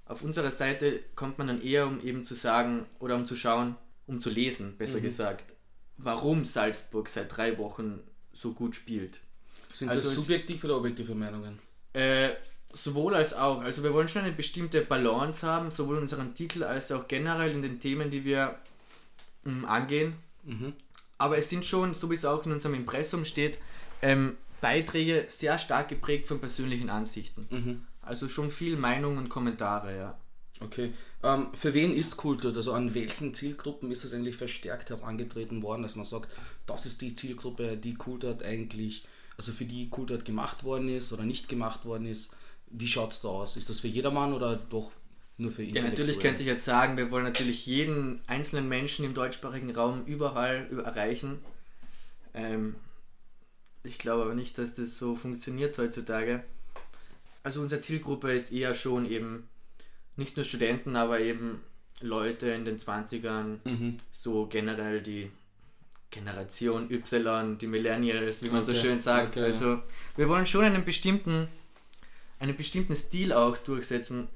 auf 0.05 0.23
unserer 0.23 0.51
Seite 0.51 1.01
kommt 1.15 1.37
man 1.37 1.47
dann 1.47 1.61
eher, 1.61 1.87
um 1.87 1.99
eben 1.99 2.23
zu 2.23 2.35
sagen 2.35 2.85
oder 2.99 3.15
um 3.15 3.25
zu 3.25 3.35
schauen, 3.35 3.75
um 4.07 4.19
zu 4.19 4.29
lesen, 4.29 4.77
besser 4.77 4.99
mhm. 4.99 5.03
gesagt, 5.03 5.53
warum 5.97 6.45
Salzburg 6.45 7.09
seit 7.09 7.35
drei 7.35 7.57
Wochen 7.57 7.99
so 8.33 8.53
gut 8.53 8.75
spielt. 8.75 9.19
Sind 9.73 9.89
also 9.89 10.05
das 10.05 10.15
subjektive 10.15 10.65
oder 10.67 10.77
objektive 10.77 11.13
Meinungen? 11.13 11.59
Äh, 11.93 12.31
sowohl 12.71 13.15
als 13.15 13.33
auch. 13.33 13.61
Also 13.61 13.83
wir 13.83 13.93
wollen 13.93 14.07
schon 14.07 14.23
eine 14.23 14.31
bestimmte 14.31 14.81
Balance 14.81 15.45
haben, 15.45 15.71
sowohl 15.71 15.97
in 15.97 16.01
unserem 16.03 16.33
Titel 16.33 16.63
als 16.63 16.91
auch 16.91 17.07
generell 17.07 17.51
in 17.51 17.61
den 17.61 17.79
Themen, 17.79 18.09
die 18.09 18.23
wir 18.23 18.57
ähm, 19.45 19.65
angehen. 19.65 20.13
Mhm. 20.43 20.73
Aber 21.17 21.37
es 21.37 21.49
sind 21.49 21.65
schon, 21.65 21.93
so 21.93 22.09
wie 22.09 22.13
es 22.13 22.25
auch 22.25 22.45
in 22.45 22.51
unserem 22.51 22.75
Impressum 22.75 23.25
steht, 23.25 23.59
ähm, 24.01 24.37
Beiträge 24.61 25.25
sehr 25.27 25.57
stark 25.57 25.89
geprägt 25.89 26.27
von 26.27 26.39
persönlichen 26.39 26.89
Ansichten. 26.89 27.47
Mhm. 27.51 27.85
Also 28.01 28.27
schon 28.27 28.51
viel 28.51 28.77
Meinung 28.77 29.17
und 29.17 29.29
Kommentare, 29.29 29.97
ja. 29.97 30.17
Okay. 30.61 30.93
Ähm, 31.23 31.47
für 31.53 31.73
wen 31.73 31.93
ist 31.93 32.17
Kultur? 32.17 32.55
Also 32.55 32.73
an 32.73 32.93
welchen 32.93 33.33
Zielgruppen 33.33 33.91
ist 33.91 34.03
das 34.03 34.13
eigentlich 34.13 34.35
verstärkt 34.35 34.89
herangetreten 34.89 35.61
worden, 35.63 35.83
dass 35.83 35.95
man 35.95 36.05
sagt, 36.05 36.35
das 36.65 36.85
ist 36.85 37.01
die 37.01 37.15
Zielgruppe, 37.15 37.77
die 37.77 37.93
Kultur 37.93 38.37
eigentlich, 38.43 39.05
also 39.37 39.51
für 39.51 39.65
die 39.65 39.89
Kultur 39.89 40.17
gemacht 40.19 40.63
worden 40.63 40.89
ist 40.89 41.13
oder 41.13 41.23
nicht 41.23 41.49
gemacht 41.49 41.85
worden 41.85 42.07
ist? 42.07 42.35
Wie 42.69 42.87
schaut 42.87 43.13
es 43.13 43.21
da 43.21 43.29
aus? 43.29 43.57
Ist 43.57 43.69
das 43.69 43.79
für 43.79 43.87
jedermann 43.87 44.33
oder 44.33 44.55
doch 44.55 44.91
nur 45.37 45.51
für 45.51 45.63
ihn? 45.63 45.75
Ja, 45.75 45.83
natürlich 45.83 46.19
könnte 46.19 46.41
ich 46.41 46.47
jetzt 46.47 46.65
sagen, 46.65 46.97
wir 46.97 47.11
wollen 47.11 47.23
natürlich 47.23 47.65
jeden 47.65 48.21
einzelnen 48.27 48.67
Menschen 48.67 49.05
im 49.05 49.13
deutschsprachigen 49.13 49.73
Raum 49.73 50.05
überall 50.05 50.67
erreichen. 50.83 51.39
Ähm, 52.33 52.75
ich 53.83 53.99
glaube 53.99 54.23
aber 54.23 54.35
nicht, 54.35 54.57
dass 54.57 54.75
das 54.75 54.97
so 54.97 55.15
funktioniert 55.15 55.77
heutzutage. 55.77 56.43
Also 57.43 57.61
unsere 57.61 57.79
Zielgruppe 57.79 58.33
ist 58.33 58.51
eher 58.51 58.73
schon 58.73 59.09
eben 59.09 59.47
nicht 60.17 60.35
nur 60.35 60.43
Studenten, 60.43 60.95
aber 60.95 61.19
eben 61.19 61.61
Leute 62.01 62.47
in 62.49 62.65
den 62.65 62.77
20ern, 62.77 63.59
mhm. 63.63 63.99
so 64.11 64.47
generell 64.47 65.01
die 65.01 65.31
Generation 66.09 66.89
Y, 66.91 67.57
die 67.57 67.67
Millennials, 67.67 68.43
wie 68.43 68.49
man 68.49 68.63
okay. 68.63 68.73
so 68.73 68.81
schön 68.81 68.99
sagt. 68.99 69.29
Okay, 69.29 69.43
also 69.43 69.73
ja. 69.73 69.83
wir 70.15 70.29
wollen 70.29 70.45
schon 70.45 70.63
einen 70.63 70.85
bestimmten, 70.85 71.47
einen 72.39 72.55
bestimmten 72.55 72.95
Stil 72.95 73.33
auch 73.33 73.57
durchsetzen 73.57 74.27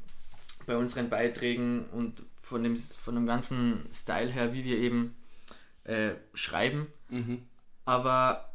bei 0.65 0.75
unseren 0.75 1.09
Beiträgen 1.09 1.85
und 1.91 2.23
von 2.41 2.63
dem, 2.63 2.77
von 2.77 3.15
dem 3.15 3.25
ganzen 3.25 3.85
Style 3.93 4.31
her, 4.31 4.53
wie 4.53 4.63
wir 4.63 4.77
eben 4.77 5.15
äh, 5.85 6.11
schreiben. 6.33 6.87
Mhm. 7.09 7.43
Aber 7.85 8.53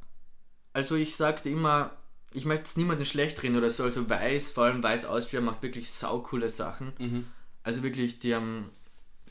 also 0.72 0.94
ich 0.94 1.16
sagte 1.16 1.48
immer, 1.48 1.96
ich 2.32 2.44
möchte 2.44 2.64
es 2.64 2.76
niemandem 2.76 3.06
schlecht 3.06 3.42
reden 3.42 3.56
oder 3.56 3.70
so, 3.70 3.84
also 3.84 4.08
Weiß, 4.08 4.50
vor 4.50 4.64
allem 4.64 4.82
Weiß 4.82 5.04
Austria 5.06 5.40
macht 5.40 5.62
wirklich 5.62 5.90
saukoole 5.90 6.50
Sachen. 6.50 6.92
Mhm. 6.98 7.26
Also 7.62 7.82
wirklich, 7.82 8.18
die 8.18 8.34
haben 8.34 8.70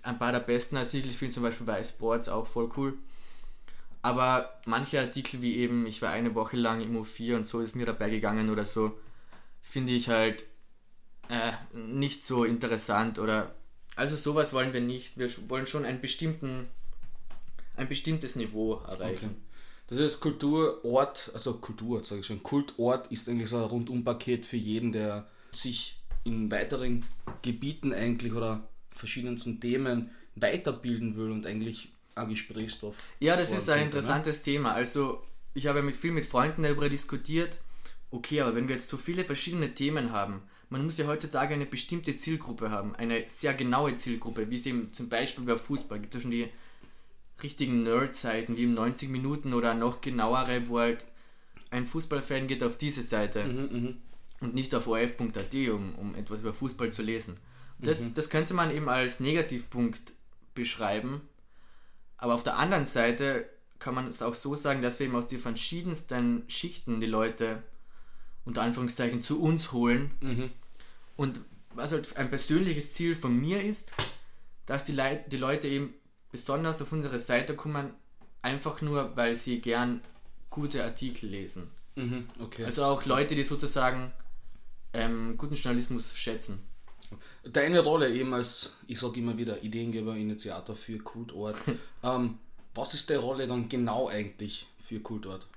ein 0.01 0.19
paar 0.19 0.31
der 0.31 0.39
besten 0.39 0.77
Artikel, 0.77 1.09
ich 1.09 1.17
finde 1.17 1.33
zum 1.33 1.43
Beispiel 1.43 1.67
Weiß 1.67 1.89
Sports 1.89 2.29
auch 2.29 2.47
voll 2.47 2.69
cool. 2.77 2.97
Aber 4.01 4.59
manche 4.65 4.99
Artikel 4.99 5.41
wie 5.41 5.55
eben, 5.55 5.85
ich 5.87 6.01
war 6.01 6.11
eine 6.11 6.35
Woche 6.35 6.57
lang 6.57 6.81
im 6.81 6.95
U4 6.95 7.37
und 7.37 7.47
so 7.47 7.59
ist 7.59 7.75
mir 7.75 7.85
dabei 7.85 8.09
gegangen 8.09 8.49
oder 8.49 8.65
so, 8.65 8.97
finde 9.61 9.93
ich 9.93 10.09
halt 10.09 10.43
äh, 11.29 11.53
nicht 11.73 12.23
so 12.23 12.43
interessant 12.43 13.17
oder 13.17 13.55
also 13.95 14.15
sowas 14.15 14.53
wollen 14.53 14.73
wir 14.73 14.81
nicht. 14.81 15.17
Wir 15.17 15.29
wollen 15.49 15.67
schon 15.67 15.85
einen 15.85 16.01
bestimmten, 16.01 16.67
ein 17.77 17.87
bestimmtes 17.87 18.35
Niveau 18.35 18.75
erreichen. 18.87 19.25
Okay. 19.25 19.44
Das 19.87 19.99
ist 19.99 20.19
Kulturort, 20.19 21.31
also 21.33 21.53
Kulturort 21.55 22.05
sage 22.05 22.21
ich 22.21 22.27
schon, 22.27 22.41
Kultort 22.41 23.11
ist 23.11 23.29
eigentlich 23.29 23.49
so 23.49 23.57
ein 23.57 23.63
Rundumpaket 23.63 24.45
für 24.45 24.57
jeden, 24.57 24.91
der 24.91 25.27
sich 25.51 25.99
in 26.23 26.49
weiteren 26.49 27.05
Gebieten 27.43 27.93
eigentlich 27.93 28.33
oder 28.33 28.67
verschiedensten 28.89 29.59
Themen 29.59 30.09
weiterbilden 30.35 31.15
will 31.15 31.31
und 31.31 31.45
eigentlich 31.45 31.93
ein 32.15 32.29
Gesprächsstoff. 32.29 32.95
Ja, 33.19 33.35
das 33.35 33.51
ist 33.51 33.69
ein 33.69 33.79
könnte, 33.79 33.79
ne? 33.79 33.85
interessantes 33.85 34.41
Thema. 34.41 34.73
Also, 34.73 35.21
ich 35.53 35.67
habe 35.67 35.81
mit 35.83 35.95
viel 35.95 36.11
mit 36.11 36.25
Freunden 36.25 36.63
darüber 36.63 36.89
diskutiert. 36.89 37.59
Okay, 38.09 38.41
aber 38.41 38.55
wenn 38.55 38.67
wir 38.67 38.75
jetzt 38.75 38.87
so 38.87 38.97
viele 38.97 39.25
verschiedene 39.25 39.73
Themen 39.73 40.11
haben, 40.11 40.41
man 40.69 40.83
muss 40.83 40.97
ja 40.97 41.05
heutzutage 41.05 41.53
eine 41.53 41.65
bestimmte 41.65 42.15
Zielgruppe 42.17 42.71
haben, 42.71 42.95
eine 42.95 43.25
sehr 43.27 43.53
genaue 43.53 43.95
Zielgruppe, 43.95 44.49
wie 44.49 44.55
es 44.55 44.65
eben 44.65 44.93
zum 44.93 45.09
Beispiel 45.09 45.43
bei 45.43 45.57
Fußball 45.57 45.99
gibt 45.99 46.15
es 46.15 46.19
ja 46.19 46.21
schon 46.21 46.31
die 46.31 46.49
richtigen 47.43 47.83
Nerd-Seiten, 47.83 48.57
wie 48.57 48.63
im 48.63 48.73
90 48.73 49.09
Minuten 49.09 49.53
oder 49.53 49.73
noch 49.73 50.01
genauere, 50.01 50.67
wo 50.67 50.79
halt 50.79 51.05
ein 51.69 51.85
Fußballfan 51.85 52.47
geht 52.47 52.63
auf 52.63 52.77
diese 52.77 53.03
Seite 53.03 53.43
Mhm, 53.45 53.97
und 54.41 54.53
nicht 54.53 54.73
auf 54.75 54.87
orf.at, 54.87 55.53
um, 55.69 55.95
um 55.95 56.15
etwas 56.15 56.41
über 56.41 56.53
Fußball 56.53 56.91
zu 56.91 57.01
lesen. 57.01 57.35
Das, 57.79 58.01
Mhm. 58.01 58.13
das 58.13 58.29
könnte 58.29 58.53
man 58.53 58.71
eben 58.73 58.87
als 58.89 59.19
Negativpunkt 59.19 60.13
beschreiben. 60.53 61.21
Aber 62.17 62.33
auf 62.33 62.43
der 62.43 62.57
anderen 62.57 62.85
Seite 62.85 63.49
kann 63.79 63.93
man 63.95 64.07
es 64.07 64.21
auch 64.21 64.35
so 64.35 64.55
sagen, 64.55 64.81
dass 64.81 64.99
wir 64.99 65.07
eben 65.07 65.15
aus 65.15 65.27
den 65.27 65.39
verschiedensten 65.39 66.43
Schichten 66.47 66.99
die 67.01 67.05
Leute 67.07 67.61
unter 68.45 68.61
Anführungszeichen 68.61 69.21
zu 69.21 69.41
uns 69.41 69.71
holen. 69.73 70.11
Mhm. 70.21 70.51
Und 71.17 71.41
was 71.73 71.91
halt 71.91 72.15
ein 72.15 72.29
persönliches 72.29 72.93
Ziel 72.93 73.15
von 73.15 73.37
mir 73.37 73.61
ist, 73.61 73.93
dass 74.65 74.85
die, 74.85 74.93
Leit 74.93 75.31
die 75.33 75.37
Leute 75.37 75.67
eben 75.67 75.93
besonders 76.35 76.81
auf 76.81 76.91
unsere 76.91 77.17
Seite 77.17 77.55
kommen, 77.55 77.93
einfach 78.41 78.81
nur, 78.81 79.15
weil 79.15 79.35
sie 79.35 79.61
gern 79.61 80.01
gute 80.49 80.83
Artikel 80.83 81.29
lesen. 81.29 81.71
Mhm, 81.95 82.27
okay. 82.41 82.65
Also 82.65 82.83
auch 82.83 83.05
Leute, 83.05 83.35
die 83.35 83.43
sozusagen 83.45 84.11
ähm, 84.91 85.37
guten 85.37 85.55
Journalismus 85.55 86.13
schätzen. 86.17 86.59
Deine 87.45 87.79
Rolle 87.79 88.13
eben 88.13 88.33
als, 88.33 88.75
ich 88.85 88.99
sage 88.99 89.21
immer 89.21 89.37
wieder, 89.37 89.63
Ideengeber, 89.63 90.13
Initiator 90.17 90.75
für 90.75 90.97
Kultort. 90.97 91.55
ähm, 92.03 92.37
was 92.73 92.93
ist 92.93 93.09
deine 93.09 93.21
Rolle 93.21 93.47
dann 93.47 93.69
genau 93.69 94.09
eigentlich 94.09 94.67
für 94.81 94.99
Kultort? 94.99 95.47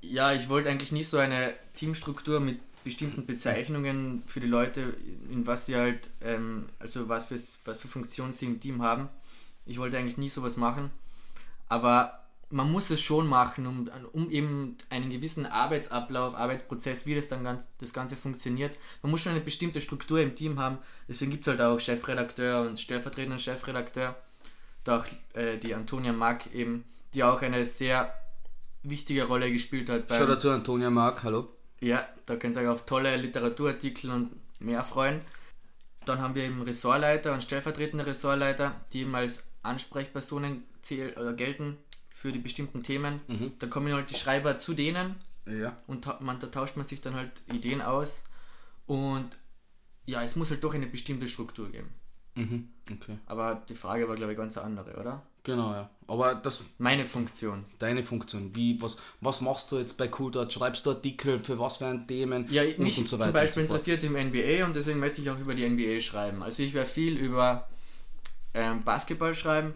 Ja, 0.00 0.32
ich 0.32 0.48
wollte 0.48 0.68
eigentlich 0.68 0.90
nicht 0.90 1.08
so 1.08 1.18
eine 1.18 1.54
Teamstruktur 1.74 2.40
mit 2.40 2.58
bestimmten 2.82 3.24
Bezeichnungen 3.24 4.24
für 4.26 4.40
die 4.40 4.48
Leute, 4.48 4.96
in 5.30 5.46
was 5.46 5.66
sie 5.66 5.76
halt, 5.76 6.10
ähm, 6.22 6.66
also 6.80 7.08
was 7.08 7.26
für, 7.26 7.38
was 7.64 7.78
für 7.78 7.86
Funktionen 7.86 8.32
sie 8.32 8.46
im 8.46 8.58
Team 8.58 8.82
haben. 8.82 9.08
Ich 9.66 9.78
wollte 9.78 9.98
eigentlich 9.98 10.18
nie 10.18 10.28
sowas 10.28 10.56
machen. 10.56 10.90
Aber 11.68 12.24
man 12.50 12.70
muss 12.70 12.90
es 12.90 13.00
schon 13.00 13.26
machen, 13.26 13.66
um, 13.66 13.90
um 14.12 14.30
eben 14.30 14.76
einen 14.90 15.10
gewissen 15.10 15.46
Arbeitsablauf, 15.46 16.36
Arbeitsprozess, 16.36 17.04
wie 17.04 17.14
das 17.14 17.28
dann 17.28 17.42
ganz, 17.42 17.68
das 17.78 17.92
Ganze 17.92 18.16
funktioniert. 18.16 18.78
Man 19.02 19.10
muss 19.10 19.22
schon 19.22 19.32
eine 19.32 19.40
bestimmte 19.40 19.80
Struktur 19.80 20.20
im 20.20 20.34
Team 20.34 20.60
haben. 20.60 20.78
Deswegen 21.08 21.30
gibt 21.30 21.44
es 21.44 21.48
halt 21.48 21.60
auch 21.60 21.80
Chefredakteur 21.80 22.62
und 22.62 22.78
stellvertretenden 22.78 23.40
Chefredakteur. 23.40 24.14
Da 24.84 24.98
auch 24.98 25.06
äh, 25.32 25.56
die 25.56 25.74
Antonia 25.74 26.12
Mack 26.12 26.54
eben, 26.54 26.84
die 27.14 27.24
auch 27.24 27.42
eine 27.42 27.64
sehr 27.64 28.14
wichtige 28.84 29.24
Rolle 29.24 29.50
gespielt 29.50 29.88
hat 29.90 30.06
beim, 30.06 30.18
Shoutout 30.18 30.40
to 30.40 30.52
Antonia 30.52 30.90
Mark, 30.90 31.22
hallo. 31.22 31.48
ja, 31.80 32.06
da 32.26 32.36
könnt 32.36 32.56
ihr 32.56 32.62
euch 32.62 32.68
auf 32.68 32.86
tolle 32.86 33.16
Literaturartikel 33.16 34.10
und 34.10 34.30
mehr 34.60 34.84
freuen. 34.84 35.22
Dann 36.04 36.20
haben 36.20 36.34
wir 36.34 36.44
eben 36.44 36.62
Ressortleiter 36.62 37.32
und 37.32 37.42
stellvertretende 37.42 38.06
Ressortleiter, 38.06 38.74
die 38.92 39.00
eben 39.00 39.14
als 39.14 39.44
Ansprechpersonen 39.64 40.64
zähl 40.82 41.12
oder 41.18 41.32
gelten 41.32 41.76
für 42.10 42.32
die 42.32 42.38
bestimmten 42.38 42.82
Themen. 42.82 43.20
Mhm. 43.28 43.52
Da 43.58 43.66
kommen 43.66 43.92
halt 43.92 44.10
die 44.10 44.14
Schreiber 44.16 44.58
zu 44.58 44.74
denen 44.74 45.16
Ja. 45.46 45.76
und 45.86 46.06
man, 46.20 46.38
da 46.38 46.46
tauscht 46.48 46.76
man 46.76 46.84
sich 46.86 47.00
dann 47.00 47.14
halt 47.14 47.42
Ideen 47.52 47.82
aus. 47.82 48.24
Und 48.86 49.30
ja, 50.06 50.22
es 50.22 50.36
muss 50.36 50.50
halt 50.50 50.62
doch 50.64 50.74
eine 50.74 50.86
bestimmte 50.86 51.28
Struktur 51.28 51.70
geben. 51.70 51.88
Mhm. 52.34 52.68
Okay. 52.92 53.18
Aber 53.26 53.62
die 53.68 53.74
Frage 53.74 54.08
war, 54.08 54.16
glaube 54.16 54.32
ich, 54.32 54.38
ganz 54.38 54.58
eine 54.58 54.66
andere, 54.66 54.98
oder? 55.00 55.22
Genau, 55.44 55.72
ja. 55.72 55.90
Aber 56.06 56.34
das 56.34 56.62
Meine 56.78 57.04
Funktion. 57.04 57.64
deine 57.78 58.02
Funktion. 58.02 58.54
Wie, 58.56 58.80
was, 58.80 58.96
was 59.20 59.40
machst 59.42 59.70
du 59.72 59.78
jetzt 59.78 59.96
bei 59.98 60.08
Kultort? 60.08 60.52
Schreibst 60.52 60.84
du 60.86 60.90
Artikel 60.90 61.38
für 61.38 61.58
was 61.58 61.76
für 61.78 61.86
ein 61.86 62.06
Themen? 62.08 62.46
Ja, 62.50 62.62
und, 62.62 62.78
mich 62.78 62.98
und 62.98 63.08
so 63.08 63.16
zum 63.16 63.20
weiter 63.26 63.32
Beispiel 63.32 63.62
so 63.64 63.68
fort. 63.74 63.86
interessiert 63.88 64.04
im 64.04 64.12
NBA 64.14 64.64
und 64.66 64.74
deswegen 64.74 64.98
möchte 65.00 65.20
ich 65.20 65.30
auch 65.30 65.38
über 65.38 65.54
die 65.54 65.68
NBA 65.68 66.00
schreiben. 66.00 66.42
Also 66.42 66.62
ich 66.62 66.72
werde 66.74 66.88
viel 66.88 67.16
über 67.18 67.68
ähm, 68.54 68.82
Basketball 68.82 69.34
schreiben. 69.34 69.74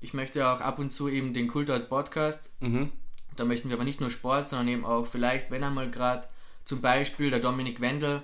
Ich 0.00 0.14
möchte 0.14 0.48
auch 0.48 0.60
ab 0.60 0.78
und 0.78 0.92
zu 0.92 1.08
eben 1.08 1.32
den 1.32 1.48
Kultort 1.48 1.88
Podcast. 1.88 2.50
Mhm. 2.60 2.90
Da 3.36 3.44
möchten 3.44 3.68
wir 3.68 3.76
aber 3.76 3.84
nicht 3.84 4.00
nur 4.00 4.10
Sport, 4.10 4.46
sondern 4.46 4.68
eben 4.68 4.84
auch 4.84 5.06
vielleicht, 5.06 5.50
wenn 5.50 5.64
einmal 5.64 5.90
gerade 5.90 6.28
zum 6.64 6.80
Beispiel 6.80 7.30
der 7.30 7.40
Dominik 7.40 7.80
Wendel 7.80 8.22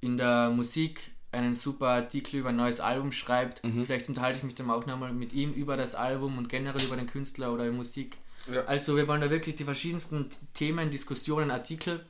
in 0.00 0.16
der 0.16 0.50
Musik 0.50 1.12
einen 1.32 1.54
super 1.54 1.88
Artikel 1.88 2.40
über 2.40 2.48
ein 2.48 2.56
neues 2.56 2.80
Album 2.80 3.12
schreibt. 3.12 3.62
Mhm. 3.62 3.84
Vielleicht 3.84 4.08
unterhalte 4.08 4.38
ich 4.38 4.44
mich 4.44 4.54
dann 4.54 4.70
auch 4.70 4.86
nochmal 4.86 5.12
mit 5.12 5.32
ihm 5.32 5.52
über 5.52 5.76
das 5.76 5.94
Album 5.94 6.38
und 6.38 6.48
generell 6.48 6.82
über 6.82 6.96
den 6.96 7.06
Künstler 7.06 7.52
oder 7.52 7.64
die 7.64 7.76
Musik. 7.76 8.18
Ja. 8.52 8.64
Also 8.64 8.96
wir 8.96 9.06
wollen 9.06 9.20
da 9.20 9.30
wirklich 9.30 9.54
die 9.56 9.64
verschiedensten 9.64 10.28
Themen, 10.54 10.90
Diskussionen, 10.90 11.50
Artikel 11.50 12.04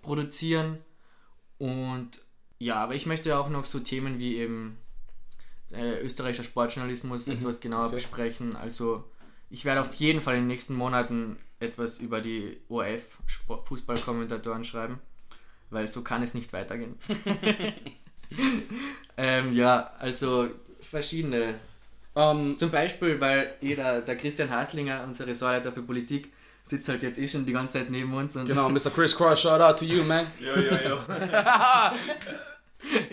produzieren. 0.00 0.78
Und 1.58 2.20
ja, 2.58 2.76
aber 2.76 2.94
ich 2.94 3.06
möchte 3.06 3.36
auch 3.36 3.50
noch 3.50 3.66
so 3.66 3.80
Themen 3.80 4.18
wie 4.18 4.36
eben 4.36 4.78
äh, 5.72 6.00
österreichischer 6.00 6.44
Sportjournalismus 6.44 7.28
etwas 7.28 7.60
genauer 7.60 7.86
okay. 7.86 7.96
besprechen. 7.96 8.56
Also 8.56 9.04
ich 9.50 9.64
werde 9.64 9.80
auf 9.80 9.94
jeden 9.94 10.20
Fall 10.20 10.34
in 10.34 10.42
den 10.42 10.48
nächsten 10.48 10.74
Monaten 10.74 11.38
etwas 11.60 11.98
über 11.98 12.20
die 12.20 12.60
ORF 12.68 13.18
Fußballkommentatoren 13.64 14.64
schreiben, 14.64 14.98
weil 15.70 15.86
so 15.86 16.02
kann 16.02 16.22
es 16.22 16.34
nicht 16.34 16.52
weitergehen. 16.52 16.98
ähm, 19.16 19.52
ja, 19.52 19.92
also 19.98 20.48
verschiedene. 20.80 21.54
Ähm, 22.14 22.58
Zum 22.58 22.70
Beispiel, 22.70 23.20
weil 23.20 23.54
jeder, 23.60 24.02
der 24.02 24.16
Christian 24.16 24.50
Haslinger, 24.50 25.04
unser 25.04 25.26
Ressortleiter 25.26 25.72
für 25.72 25.82
Politik, 25.82 26.32
sitzt 26.64 26.88
halt 26.88 27.02
jetzt 27.02 27.18
eh 27.18 27.28
schon 27.28 27.46
die 27.46 27.52
ganze 27.52 27.78
Zeit 27.78 27.90
neben 27.90 28.12
uns 28.14 28.36
und 28.36 28.46
genau, 28.46 28.68
Mr. 28.68 28.90
Chris 28.94 29.16
Cross, 29.16 29.42
shout 29.42 29.60
out 29.60 29.78
to 29.78 29.84
you, 29.84 30.04
man. 30.04 30.26
Jo, 30.38 30.54
jo, 30.54 30.88
jo. 30.88 30.98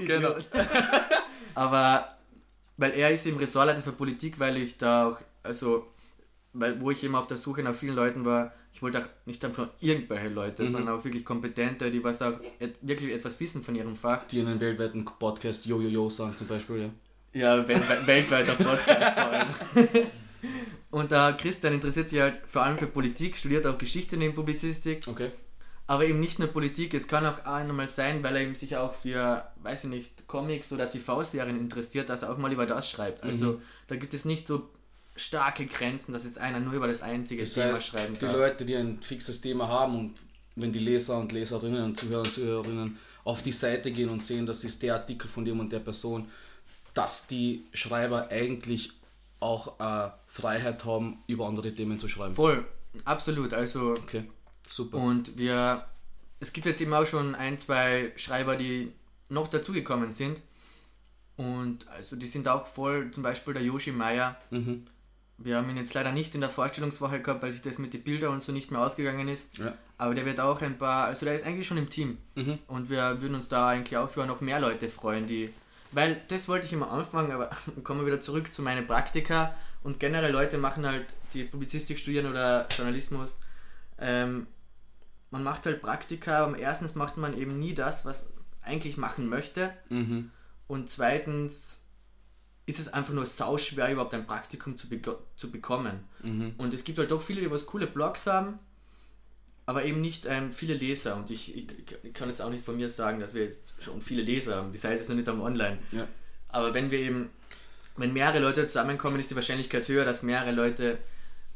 Genau. 0.06 0.36
Aber 1.56 2.08
weil 2.80 2.92
er 2.92 3.12
ist 3.12 3.26
eben 3.26 3.38
Ressortleiter 3.38 3.82
für 3.82 3.92
Politik, 3.92 4.40
weil 4.40 4.58
ich 4.58 4.78
da 4.78 5.10
auch, 5.10 5.18
also, 5.44 5.86
weil, 6.54 6.80
wo 6.82 6.92
ich 6.92 7.04
eben 7.04 7.16
auf 7.16 7.28
der 7.28 7.38
Suche 7.38 7.62
nach 7.62 7.76
vielen 7.76 7.96
Leuten 7.96 8.24
war, 8.24 8.54
ich 8.72 8.82
wollte 8.82 9.00
auch 9.00 9.08
nicht 9.26 9.44
einfach 9.44 9.66
nur 9.66 9.74
irgendwelche 9.82 10.30
Leute, 10.30 10.66
sondern 10.66 10.98
auch 10.98 11.04
wirklich 11.04 11.26
kompetente, 11.26 11.92
die 11.92 12.04
was 12.04 12.22
auch 12.22 12.40
et 12.60 12.76
wirklich 12.82 13.12
etwas 13.14 13.40
wissen 13.40 13.64
von 13.64 13.76
ihrem 13.76 13.96
Fach. 13.96 14.24
Die 14.28 14.40
einen 14.40 14.60
weltweiten 14.60 15.04
Podcast 15.04 15.66
Yo 15.66 15.82
Yo 15.82 15.90
Yo 15.90 16.10
sagen 16.10 16.38
zum 16.38 16.48
Beispiel, 16.48 16.82
ja. 16.82 16.90
Ja, 17.58 17.68
wel 17.68 17.82
weltweiter 18.06 18.56
Podcast 18.56 19.14
vor 19.14 19.24
allem. 19.24 19.50
Und 20.92 21.12
der 21.12 21.34
Christian 21.34 21.74
interessiert 21.74 22.10
sich 22.10 22.22
halt 22.22 22.40
vor 22.48 22.64
allem 22.64 22.78
für 22.78 22.88
Politik, 22.88 23.38
studiert 23.38 23.68
auch 23.68 23.78
Geschichte 23.78 24.16
neben 24.18 24.34
Publizistik, 24.34 25.06
Okay. 25.06 25.32
Aber 25.90 26.06
eben 26.06 26.20
nicht 26.20 26.38
nur 26.38 26.50
Politik, 26.50 26.94
es 26.94 27.08
kann 27.08 27.26
auch 27.26 27.46
einmal 27.46 27.88
sein, 27.88 28.22
weil 28.22 28.36
er 28.36 28.44
eben 28.44 28.54
sich 28.54 28.78
auch 28.78 28.94
für, 28.94 29.44
weiß 29.64 29.86
ich 29.86 29.90
nicht, 29.90 30.28
Comics 30.28 30.72
oder 30.72 30.88
TV-Serien 30.88 31.58
interessiert, 31.58 32.10
dass 32.10 32.22
er 32.22 32.32
auch 32.32 32.38
mal 32.38 32.54
über 32.54 32.68
das 32.68 32.88
schreibt. 32.88 33.24
Also 33.24 33.60
da 33.88 33.96
gibt 33.96 34.14
es 34.14 34.24
nicht 34.24 34.46
so 34.46 34.70
starke 35.16 35.66
Grenzen, 35.66 36.14
dass 36.14 36.26
jetzt 36.26 36.38
einer 36.38 36.60
nur 36.60 36.74
über 36.74 36.86
das 36.88 37.02
einzige 37.02 37.42
Das 37.42 37.56
Thema 37.56 37.72
heißt, 37.72 37.88
schreiben 37.88 38.14
die 38.14 38.20
darf. 38.20 38.34
Leute, 38.34 38.66
die 38.66 38.76
ein 38.76 39.02
fixes 39.02 39.42
Thema 39.42 39.68
haben 39.68 39.98
und 39.98 40.14
wenn 40.56 40.72
die 40.72 40.78
Leser 40.78 41.18
und 41.18 41.32
Leserinnen 41.32 41.84
und 41.84 41.98
Zuhörer 41.98 42.20
und 42.22 42.34
Zuhörerinnen 42.34 42.98
auf 43.24 43.42
die 43.42 43.52
Seite 43.52 43.92
gehen 43.92 44.10
und 44.10 44.22
sehen, 44.22 44.46
das 44.46 44.64
ist 44.64 44.84
der 44.84 44.94
Artikel 44.94 45.28
von 45.28 45.44
dem 45.44 45.60
und 45.60 45.72
der 45.74 45.80
Person, 45.80 46.28
dass 46.94 47.26
die 47.26 47.66
Schreiber 47.74 48.28
eigentlich 48.30 48.92
auch 49.40 49.80
äh, 49.80 50.12
Freiheit 50.28 50.86
haben, 50.86 51.24
über 51.26 51.48
andere 51.48 51.74
Themen 51.74 51.98
zu 51.98 52.08
schreiben. 52.08 52.36
Voll, 52.36 52.64
absolut. 53.06 53.56
Also 53.56 53.94
Okay, 53.94 54.26
super. 54.70 54.98
Und 54.98 55.38
wir, 55.38 55.86
es 56.40 56.54
gibt 56.54 56.66
jetzt 56.66 56.82
eben 56.82 56.94
auch 56.94 57.06
schon 57.06 57.36
ein, 57.36 57.58
zwei 57.58 58.12
Schreiber, 58.16 58.56
die 58.56 58.92
noch 59.30 59.48
dazugekommen 59.48 60.12
sind. 60.12 60.42
Und 61.38 61.88
also 61.88 62.16
die 62.16 62.28
sind 62.28 62.48
auch 62.48 62.68
voll, 62.68 63.12
zum 63.12 63.24
Beispiel 63.24 63.54
der 63.54 63.64
Yoshi 63.64 63.92
Meier. 63.92 64.36
Mhm. 64.50 64.86
Wir 65.38 65.56
haben 65.56 65.70
ihn 65.70 65.78
jetzt 65.78 65.94
leider 65.94 66.12
nicht 66.12 66.36
in 66.36 66.42
der 66.42 66.50
Vorstellungswoche 66.50 67.22
gehabt, 67.22 67.42
weil 67.42 67.52
sich 67.52 67.62
das 67.62 67.78
mit 67.78 67.94
den 67.94 68.04
Bildern 68.04 68.34
und 68.34 68.42
so 68.42 68.52
nicht 68.52 68.72
mehr 68.72 68.82
ausgegangen 68.82 69.30
ist. 69.30 69.58
Ja. 69.58 69.74
Aber 69.98 70.14
der 70.14 70.26
wird 70.26 70.42
auch 70.42 70.62
ein 70.62 70.78
paar, 70.78 71.06
also 71.06 71.26
der 71.26 71.34
ist 71.34 71.46
eigentlich 71.46 71.66
schon 71.66 71.78
im 71.78 71.88
Team. 71.88 72.18
Mhm. 72.36 72.60
Und 72.68 72.90
wir 72.90 73.22
würden 73.22 73.36
uns 73.36 73.48
da 73.48 73.70
eigentlich 73.70 73.96
auch 73.96 74.14
über 74.14 74.26
noch 74.26 74.42
mehr 74.42 74.60
Leute 74.60 74.90
freuen, 74.90 75.28
die. 75.28 75.50
Weil 75.92 76.22
das 76.28 76.50
wollte 76.50 76.66
ich 76.66 76.74
immer 76.74 76.92
anfangen, 76.92 77.32
aber 77.32 77.50
kommen 77.84 78.02
wir 78.02 78.08
wieder 78.08 78.20
zurück 78.20 78.54
zu 78.54 78.62
meinen 78.62 78.86
Praktika. 78.86 79.56
Und 79.82 80.00
generell 80.02 80.32
Leute 80.32 80.58
machen 80.58 80.86
halt, 80.86 81.14
die 81.34 81.46
Publizistik 81.46 82.00
studieren 82.00 82.26
oder 82.26 82.68
Journalismus. 82.70 83.40
Ähm, 83.98 84.46
man 85.32 85.44
macht 85.44 85.66
halt 85.66 85.82
Praktika, 85.82 86.44
aber 86.46 86.58
erstens 86.58 86.96
macht 86.96 87.18
man 87.18 87.38
eben 87.38 87.60
nie 87.60 87.74
das, 87.74 88.06
was 88.06 88.32
eigentlich 88.62 88.98
machen 88.98 89.28
möchte. 89.30 89.72
Mhm. 89.90 90.32
Und 90.68 90.90
zweitens 90.90 91.86
ist 92.66 92.80
es 92.80 92.94
einfach 92.94 93.14
nur 93.14 93.26
sauschwer, 93.26 93.92
überhaupt 93.92 94.14
ein 94.14 94.28
Praktikum 94.28 94.78
zu, 94.78 94.88
beko- 94.88 95.18
zu 95.36 95.50
bekommen. 95.52 96.04
Mhm. 96.22 96.54
Und 96.58 96.74
es 96.74 96.84
gibt 96.84 97.00
halt 97.00 97.10
doch 97.12 97.22
viele, 97.22 97.42
die 97.42 97.50
was 97.50 97.66
coole 97.66 97.88
Blogs 97.88 98.28
haben, 98.28 98.60
aber 99.66 99.86
eben 99.86 100.02
nicht 100.02 100.26
ähm, 100.28 100.52
viele 100.52 100.74
Leser. 100.76 101.16
Und 101.16 101.30
ich, 101.32 101.56
ich, 101.56 101.68
ich 102.04 102.14
kann 102.14 102.30
es 102.30 102.42
auch 102.42 102.50
nicht 102.50 102.64
von 102.66 102.76
mir 102.78 102.90
sagen, 102.90 103.20
dass 103.20 103.34
wir 103.34 103.44
jetzt 103.44 103.76
schon 103.82 104.02
viele 104.02 104.22
Leser 104.22 104.58
haben. 104.58 104.72
Die 104.72 104.78
Seite 104.78 105.02
ist 105.02 105.10
noch 105.10 105.16
nicht 105.16 105.30
am 105.30 105.42
Online. 105.42 105.78
Ja. 105.92 106.08
Aber 106.50 106.74
wenn 106.74 106.92
wir 106.92 107.00
eben, 107.00 107.30
wenn 107.98 108.14
mehrere 108.14 108.40
Leute 108.40 108.66
zusammenkommen, 108.68 109.20
ist 109.20 109.30
die 109.32 109.36
Wahrscheinlichkeit 109.36 109.88
höher, 109.88 110.06
dass 110.06 110.24
mehrere 110.24 110.52
Leute 110.52 110.98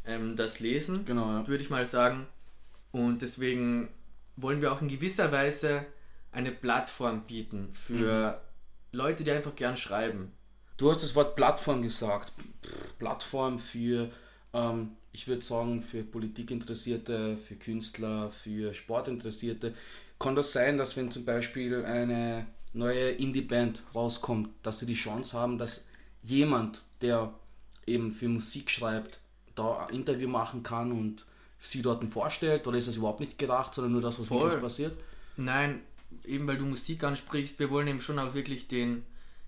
ähm, 0.05 0.35
das 0.35 0.59
lesen, 0.59 1.05
Genau, 1.05 1.27
ja. 1.31 1.47
würde 1.47 1.63
ich 1.63 1.69
mal 1.69 1.85
sagen. 1.85 2.27
Und 2.93 3.23
deswegen 3.23 3.89
wollen 4.35 4.61
wir 4.61 4.71
auch 4.71 4.81
in 4.81 4.87
gewisser 4.87 5.31
Weise 5.31 5.85
eine 6.31 6.51
Plattform 6.51 7.23
bieten 7.25 7.69
für 7.73 8.39
Leute, 8.91 9.23
die 9.23 9.31
einfach 9.31 9.55
gern 9.55 9.75
schreiben. 9.75 10.31
Du 10.77 10.91
hast 10.91 11.03
das 11.03 11.15
Wort 11.15 11.35
Plattform 11.35 11.81
gesagt. 11.81 12.33
Plattform 12.99 13.57
für, 13.57 14.11
ähm, 14.53 14.91
ich 15.11 15.27
würde 15.27 15.43
sagen, 15.43 15.81
für 15.81 16.03
Politikinteressierte, 16.03 17.37
für 17.37 17.55
Künstler, 17.55 18.29
für 18.29 18.73
Sportinteressierte. 18.75 19.73
Kann 20.19 20.35
das 20.35 20.51
sein, 20.51 20.77
dass 20.77 20.95
wenn 20.95 21.09
zum 21.09 21.25
Beispiel 21.25 21.83
eine 21.83 22.45
neue 22.73 23.09
Indie-Band 23.09 23.81
rauskommt, 23.95 24.49
dass 24.61 24.79
sie 24.79 24.85
die 24.85 24.93
Chance 24.93 25.37
haben, 25.37 25.57
dass 25.57 25.87
jemand, 26.21 26.83
der 27.01 27.33
eben 27.87 28.13
für 28.13 28.27
Musik 28.27 28.69
schreibt, 28.69 29.19
da 29.55 29.87
ein 29.87 29.95
Interview 29.95 30.29
machen 30.29 30.61
kann 30.61 30.91
und 30.91 31.25
sie 31.69 31.81
dort 31.81 32.03
vorstellt? 32.05 32.67
Oder 32.67 32.77
ist 32.77 32.87
das 32.87 32.97
überhaupt 32.97 33.19
nicht 33.19 33.37
gedacht, 33.37 33.73
sondern 33.73 33.93
nur 33.93 34.01
das, 34.01 34.19
was 34.19 34.27
Voll. 34.27 34.41
wirklich 34.41 34.61
passiert? 34.61 34.97
Nein, 35.37 35.81
eben 36.25 36.47
weil 36.47 36.57
du 36.57 36.65
Musik 36.65 37.03
ansprichst, 37.03 37.59
wir 37.59 37.69
wollen 37.69 37.87
eben 37.87 38.01
schon 38.01 38.19
auch 38.19 38.33
wirklich 38.33 38.67
den, 38.67 39.03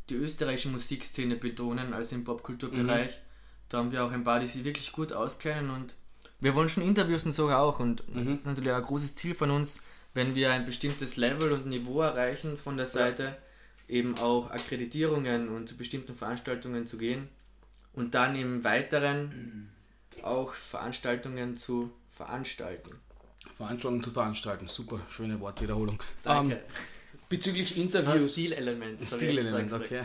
die 0.10 0.16
österreichische 0.16 0.70
Musikszene 0.70 1.36
betonen, 1.36 1.94
also 1.94 2.16
im 2.16 2.24
Popkulturbereich. 2.24 3.22
Da 3.70 3.80
haben 3.80 3.92
wir 3.92 4.04
auch 4.04 4.12
ein 4.12 4.24
paar, 4.24 4.40
die 4.40 4.48
sich 4.48 4.64
wirklich 4.64 4.92
gut 4.92 5.14
auskennen 5.14 5.70
und 5.70 5.96
wir 6.40 6.54
wollen 6.54 6.70
schon 6.70 6.84
Interviews 6.84 7.26
und 7.26 7.32
so 7.32 7.50
auch 7.50 7.80
und 7.80 8.04
das 8.08 8.40
ist 8.40 8.46
natürlich 8.46 8.72
auch 8.72 8.78
ein 8.78 8.84
großes 8.84 9.16
Ziel 9.16 9.34
von 9.34 9.52
uns, 9.52 9.82
wenn 10.14 10.36
wir 10.36 10.52
ein 10.52 10.66
bestimmtes 10.66 11.18
Level 11.18 11.52
und 11.54 11.66
Niveau 11.66 12.02
erreichen 12.02 12.58
von 12.58 12.78
der 12.78 12.86
Seite, 12.86 13.38
eben 13.88 14.18
auch 14.20 14.52
Akkreditierungen 14.52 15.50
und 15.50 15.70
zu 15.70 15.78
bestimmten 15.78 16.16
Veranstaltungen 16.16 16.86
zu 16.86 16.98
gehen 16.98 17.30
und 17.94 18.14
dann 18.14 18.36
im 18.36 18.64
Weiteren 18.64 19.72
auch 20.22 20.54
Veranstaltungen 20.54 21.56
zu 21.56 21.92
veranstalten. 22.16 22.92
Veranstaltungen 23.58 24.04
zu 24.04 24.12
veranstalten. 24.12 24.68
Super, 24.68 25.00
schöne 25.10 25.40
Wortwiederholung. 25.40 25.98
Danke. 26.24 26.56
Ähm, 26.56 26.62
bezüglich 27.30 27.76
Ein 27.76 27.84
Interviews. 27.84 28.34
Stilelement. 28.34 29.02
Stilelement, 29.02 29.74
okay. 29.74 30.04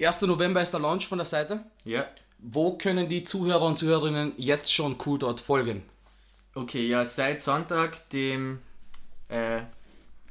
1. 0.00 0.20
November 0.22 0.62
ist 0.62 0.72
der 0.72 0.80
Launch 0.80 1.06
von 1.06 1.18
der 1.18 1.24
Seite. 1.24 1.64
Ja. 1.84 2.06
Wo 2.38 2.78
können 2.78 3.08
die 3.08 3.24
Zuhörer 3.24 3.62
und 3.62 3.78
Zuhörerinnen 3.78 4.32
jetzt 4.36 4.72
schon 4.72 4.96
cool 5.06 5.18
dort 5.18 5.40
folgen? 5.40 5.82
Okay, 6.54 6.86
ja, 6.86 7.04
seit 7.04 7.40
Sonntag, 7.40 8.08
dem 8.10 8.60
äh, 9.28 9.60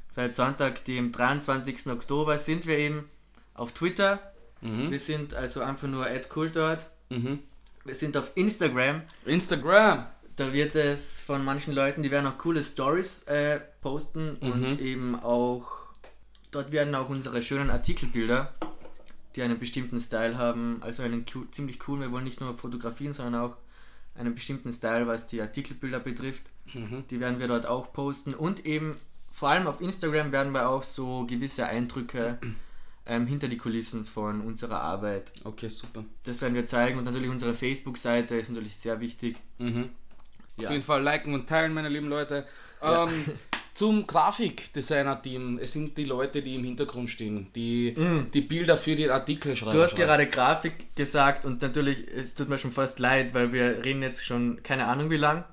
seit 0.08 0.34
Sonntag, 0.34 0.84
dem 0.84 1.12
23. 1.12 1.86
Oktober, 1.88 2.38
sind 2.38 2.66
wir 2.66 2.78
eben 2.78 3.10
auf 3.54 3.72
Twitter. 3.72 4.32
Wir 4.60 4.98
sind 4.98 5.34
also 5.34 5.60
einfach 5.60 5.86
nur 5.86 6.06
@kultort. 6.28 6.86
Mhm. 7.10 7.38
Wir 7.84 7.94
sind 7.94 8.16
auf 8.16 8.32
Instagram. 8.34 9.02
Instagram. 9.24 10.06
Da 10.38 10.52
wird 10.52 10.76
es 10.76 11.20
von 11.20 11.44
manchen 11.44 11.74
Leuten, 11.74 12.04
die 12.04 12.12
werden 12.12 12.28
auch 12.28 12.38
coole 12.38 12.62
Stories 12.62 13.24
äh, 13.24 13.58
posten 13.80 14.36
und 14.36 14.80
eben 14.80 15.16
auch 15.16 15.68
dort 16.52 16.70
werden 16.70 16.94
auch 16.94 17.08
unsere 17.08 17.42
schönen 17.42 17.70
Artikelbilder, 17.70 18.54
die 19.34 19.42
einen 19.42 19.58
bestimmten 19.58 19.98
Style 19.98 20.38
haben, 20.38 20.78
also 20.80 21.02
einen 21.02 21.24
ziemlich 21.50 21.80
coolen. 21.80 22.02
Wir 22.02 22.12
wollen 22.12 22.22
nicht 22.22 22.40
nur 22.40 22.56
fotografieren, 22.56 23.12
sondern 23.12 23.42
auch 23.42 23.56
einen 24.14 24.36
bestimmten 24.36 24.72
Style, 24.72 25.08
was 25.08 25.26
die 25.26 25.40
Artikelbilder 25.40 25.98
betrifft. 25.98 26.44
Die 27.10 27.18
werden 27.18 27.40
wir 27.40 27.48
dort 27.48 27.66
auch 27.66 27.92
posten 27.92 28.32
und 28.32 28.64
eben 28.64 28.96
vor 29.32 29.48
allem 29.48 29.66
auf 29.66 29.80
Instagram 29.80 30.30
werden 30.30 30.52
wir 30.52 30.68
auch 30.68 30.84
so 30.84 31.26
gewisse 31.26 31.66
Eindrücke 31.66 32.38
ähm, 33.06 33.26
hinter 33.26 33.48
die 33.48 33.56
Kulissen 33.56 34.04
von 34.04 34.40
unserer 34.42 34.82
Arbeit. 34.82 35.32
Okay, 35.42 35.68
super. 35.68 36.04
Das 36.22 36.40
werden 36.42 36.54
wir 36.54 36.66
zeigen 36.66 36.96
und 36.96 37.06
natürlich 37.06 37.28
unsere 37.28 37.54
Facebook-Seite 37.54 38.36
ist 38.36 38.50
natürlich 38.50 38.76
sehr 38.76 39.00
wichtig. 39.00 39.38
Mhm. 39.58 39.90
Ja. 40.58 40.66
Auf 40.66 40.72
jeden 40.72 40.84
Fall 40.84 41.02
liken 41.02 41.34
und 41.34 41.48
teilen, 41.48 41.72
meine 41.72 41.88
lieben 41.88 42.08
Leute. 42.08 42.46
Ähm, 42.82 43.24
zum 43.74 44.08
Grafikdesigner-Team. 44.08 45.60
Es 45.62 45.72
sind 45.72 45.96
die 45.96 46.04
Leute, 46.04 46.42
die 46.42 46.56
im 46.56 46.64
Hintergrund 46.64 47.10
stehen, 47.10 47.46
die 47.54 47.94
die 48.34 48.40
Bilder 48.40 48.76
für 48.76 48.96
die 48.96 49.08
Artikel 49.08 49.54
schreiben. 49.54 49.70
Mm. 49.70 49.76
Du 49.76 49.82
hast 49.82 49.90
schreiben. 49.90 50.02
gerade 50.02 50.26
Grafik 50.26 50.96
gesagt 50.96 51.44
und 51.44 51.62
natürlich, 51.62 52.04
es 52.08 52.34
tut 52.34 52.48
mir 52.48 52.58
schon 52.58 52.72
fast 52.72 52.98
leid, 52.98 53.34
weil 53.34 53.52
wir 53.52 53.84
reden 53.84 54.02
jetzt 54.02 54.24
schon 54.24 54.64
keine 54.64 54.86
Ahnung 54.86 55.10
wie 55.10 55.16
lang. 55.16 55.44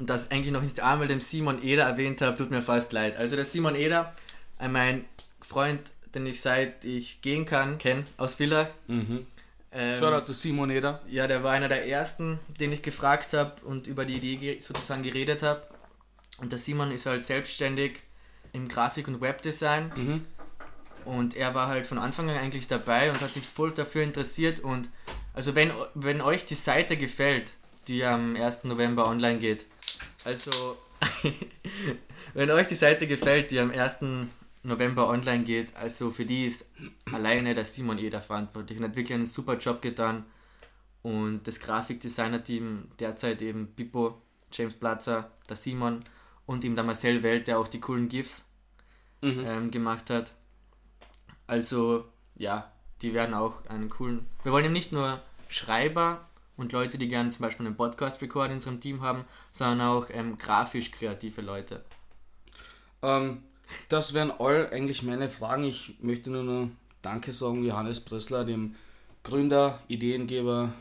Und 0.00 0.10
ich 0.10 0.32
eigentlich 0.32 0.52
noch 0.52 0.62
nicht 0.62 0.80
einmal 0.80 1.06
den 1.06 1.20
Simon 1.20 1.62
Eder 1.62 1.84
erwähnt 1.84 2.22
habe, 2.22 2.36
tut 2.36 2.50
mir 2.50 2.62
fast 2.62 2.92
leid. 2.92 3.16
Also 3.16 3.36
der 3.36 3.44
Simon 3.44 3.76
Eder, 3.76 4.12
mein 4.60 5.04
Freund, 5.40 5.80
den 6.14 6.26
ich 6.26 6.40
seit 6.40 6.84
ich 6.84 7.20
gehen 7.20 7.46
kann, 7.46 7.78
kenne, 7.78 8.04
aus 8.16 8.34
Villach. 8.34 8.68
Mhm. 8.88 9.26
Ähm, 9.72 9.98
Shoutout 9.98 10.24
to 10.26 10.32
Simon 10.32 10.70
Eder. 10.70 11.00
Ja, 11.08 11.26
der 11.26 11.42
war 11.42 11.52
einer 11.52 11.68
der 11.68 11.86
ersten, 11.86 12.38
den 12.58 12.72
ich 12.72 12.82
gefragt 12.82 13.34
habe 13.34 13.62
und 13.64 13.86
über 13.86 14.04
die 14.04 14.16
Idee 14.16 14.36
ge- 14.36 14.60
sozusagen 14.60 15.02
geredet 15.02 15.42
habe. 15.42 15.62
Und 16.38 16.52
der 16.52 16.58
Simon 16.58 16.90
ist 16.92 17.06
halt 17.06 17.22
selbstständig 17.22 17.98
im 18.52 18.68
Grafik- 18.68 19.08
und 19.08 19.20
Webdesign. 19.20 19.90
Mhm. 19.94 20.24
Und 21.04 21.36
er 21.36 21.54
war 21.54 21.68
halt 21.68 21.86
von 21.86 21.98
Anfang 21.98 22.28
an 22.30 22.36
eigentlich 22.36 22.66
dabei 22.66 23.10
und 23.10 23.20
hat 23.20 23.32
sich 23.32 23.46
voll 23.46 23.72
dafür 23.72 24.02
interessiert. 24.02 24.60
Und 24.60 24.88
also 25.34 25.54
wenn, 25.54 25.72
wenn 25.94 26.20
euch 26.20 26.44
die 26.46 26.54
Seite 26.54 26.96
gefällt, 26.96 27.54
die 27.88 28.04
am 28.04 28.36
1. 28.36 28.64
November 28.64 29.06
online 29.06 29.38
geht, 29.38 29.66
also 30.24 30.76
wenn 32.34 32.50
euch 32.50 32.66
die 32.66 32.74
Seite 32.74 33.06
gefällt, 33.06 33.50
die 33.50 33.58
am 33.60 33.70
1. 33.70 33.98
November 34.62 35.08
online 35.08 35.44
geht, 35.44 35.76
also 35.76 36.10
für 36.10 36.24
die 36.24 36.46
ist 36.46 36.72
alleine 37.12 37.54
der 37.54 37.64
Simon 37.64 37.98
Eder 37.98 38.20
verantwortlich 38.20 38.78
und 38.78 38.84
hat 38.84 38.96
wirklich 38.96 39.14
einen 39.14 39.26
super 39.26 39.56
Job 39.56 39.80
getan. 39.82 40.24
Und 41.02 41.46
das 41.46 41.60
Grafikdesigner-Team 41.60 42.88
derzeit 42.98 43.40
eben 43.40 43.68
Pippo, 43.74 44.20
James 44.52 44.74
Platzer, 44.74 45.30
der 45.48 45.56
Simon 45.56 46.02
und 46.46 46.64
eben 46.64 46.74
der 46.74 46.84
Marcel 46.84 47.22
Welt, 47.22 47.46
der 47.46 47.58
auch 47.58 47.68
die 47.68 47.80
coolen 47.80 48.08
GIFs 48.08 48.44
Mhm. 49.20 49.44
ähm, 49.46 49.70
gemacht 49.70 50.10
hat. 50.10 50.32
Also, 51.46 52.04
ja, 52.36 52.70
die 53.02 53.14
werden 53.14 53.34
auch 53.34 53.64
einen 53.66 53.88
coolen. 53.88 54.26
Wir 54.44 54.52
wollen 54.52 54.66
eben 54.66 54.74
nicht 54.74 54.92
nur 54.92 55.20
Schreiber 55.48 56.28
und 56.56 56.72
Leute, 56.72 56.98
die 56.98 57.08
gerne 57.08 57.30
zum 57.30 57.40
Beispiel 57.40 57.66
einen 57.66 57.76
Podcast-Record 57.76 58.48
in 58.48 58.54
unserem 58.54 58.80
Team 58.80 59.02
haben, 59.02 59.24
sondern 59.50 59.88
auch 59.88 60.06
ähm, 60.10 60.38
grafisch 60.38 60.90
kreative 60.90 61.40
Leute. 61.40 61.84
Ähm, 63.02 63.42
das 63.88 64.14
wären 64.14 64.30
all 64.30 64.70
eigentlich 64.70 65.02
meine 65.02 65.28
Fragen. 65.28 65.64
Ich 65.64 65.94
möchte 66.00 66.30
nur 66.30 66.44
noch 66.44 66.68
Danke 67.02 67.32
sagen, 67.32 67.64
Johannes 67.64 68.00
Pressler, 68.00 68.44
dem 68.44 68.74
Gründer, 69.22 69.80
Ideengeber 69.88 70.72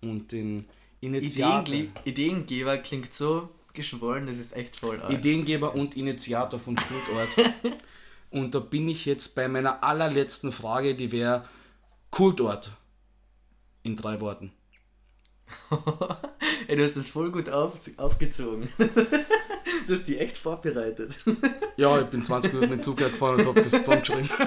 und 0.00 0.32
den 0.32 0.66
Initiator. 1.00 1.74
Ideengle 1.74 2.00
Ideengeber 2.04 2.78
klingt 2.78 3.12
so 3.12 3.48
geschwollen, 3.72 4.26
das 4.26 4.38
ist 4.38 4.54
echt 4.54 4.76
voll. 4.76 5.00
arg. 5.00 5.12
Ideengeber 5.12 5.74
und 5.74 5.96
Initiator 5.96 6.60
von 6.60 6.76
Kultort. 6.76 7.54
und 8.30 8.54
da 8.54 8.60
bin 8.60 8.88
ich 8.88 9.06
jetzt 9.06 9.34
bei 9.34 9.48
meiner 9.48 9.82
allerletzten 9.82 10.52
Frage, 10.52 10.94
die 10.94 11.12
wäre 11.12 11.44
Kultort. 12.10 12.70
In 13.82 13.96
drei 13.96 14.20
Worten. 14.20 14.52
Ey, 16.68 16.76
du 16.76 16.84
hast 16.84 16.96
das 16.96 17.08
voll 17.08 17.32
gut 17.32 17.48
auf, 17.48 17.74
aufgezogen. 17.96 18.68
du 19.86 19.94
hast 19.94 20.04
die 20.06 20.18
echt 20.18 20.36
vorbereitet. 20.36 21.12
Ja, 21.78 21.98
ich 21.98 22.06
bin 22.08 22.22
20 22.22 22.52
Minuten 22.52 22.74
mit 22.74 22.84
Zug 22.84 22.98
gefahren 22.98 23.40
und 23.40 23.46
habe 23.46 23.62
das 23.62 23.72
zusammengeschrieben. 23.72 24.28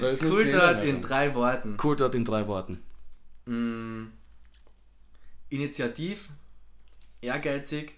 Eh 0.00 0.88
in 0.88 1.00
drei 1.00 1.34
Worten. 1.34 1.76
Kultort 1.76 2.14
in 2.14 2.24
drei 2.24 2.46
Worten. 2.46 2.82
Mm, 3.46 4.08
Initiativ, 5.48 6.28
ehrgeizig, 7.22 7.94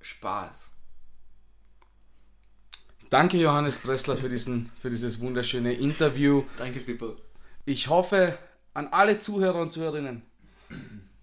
Spaß. 0.00 0.72
Danke 3.10 3.38
Johannes 3.38 3.78
Pressler 3.78 4.16
für, 4.16 4.28
diesen, 4.28 4.70
für 4.80 4.90
dieses 4.90 5.20
wunderschöne 5.20 5.72
Interview. 5.72 6.44
Danke, 6.56 6.80
Pippo. 6.80 7.16
Ich 7.64 7.88
hoffe, 7.88 8.38
an 8.74 8.88
alle 8.88 9.18
Zuhörer 9.18 9.60
und 9.60 9.72
Zuhörerinnen, 9.72 10.22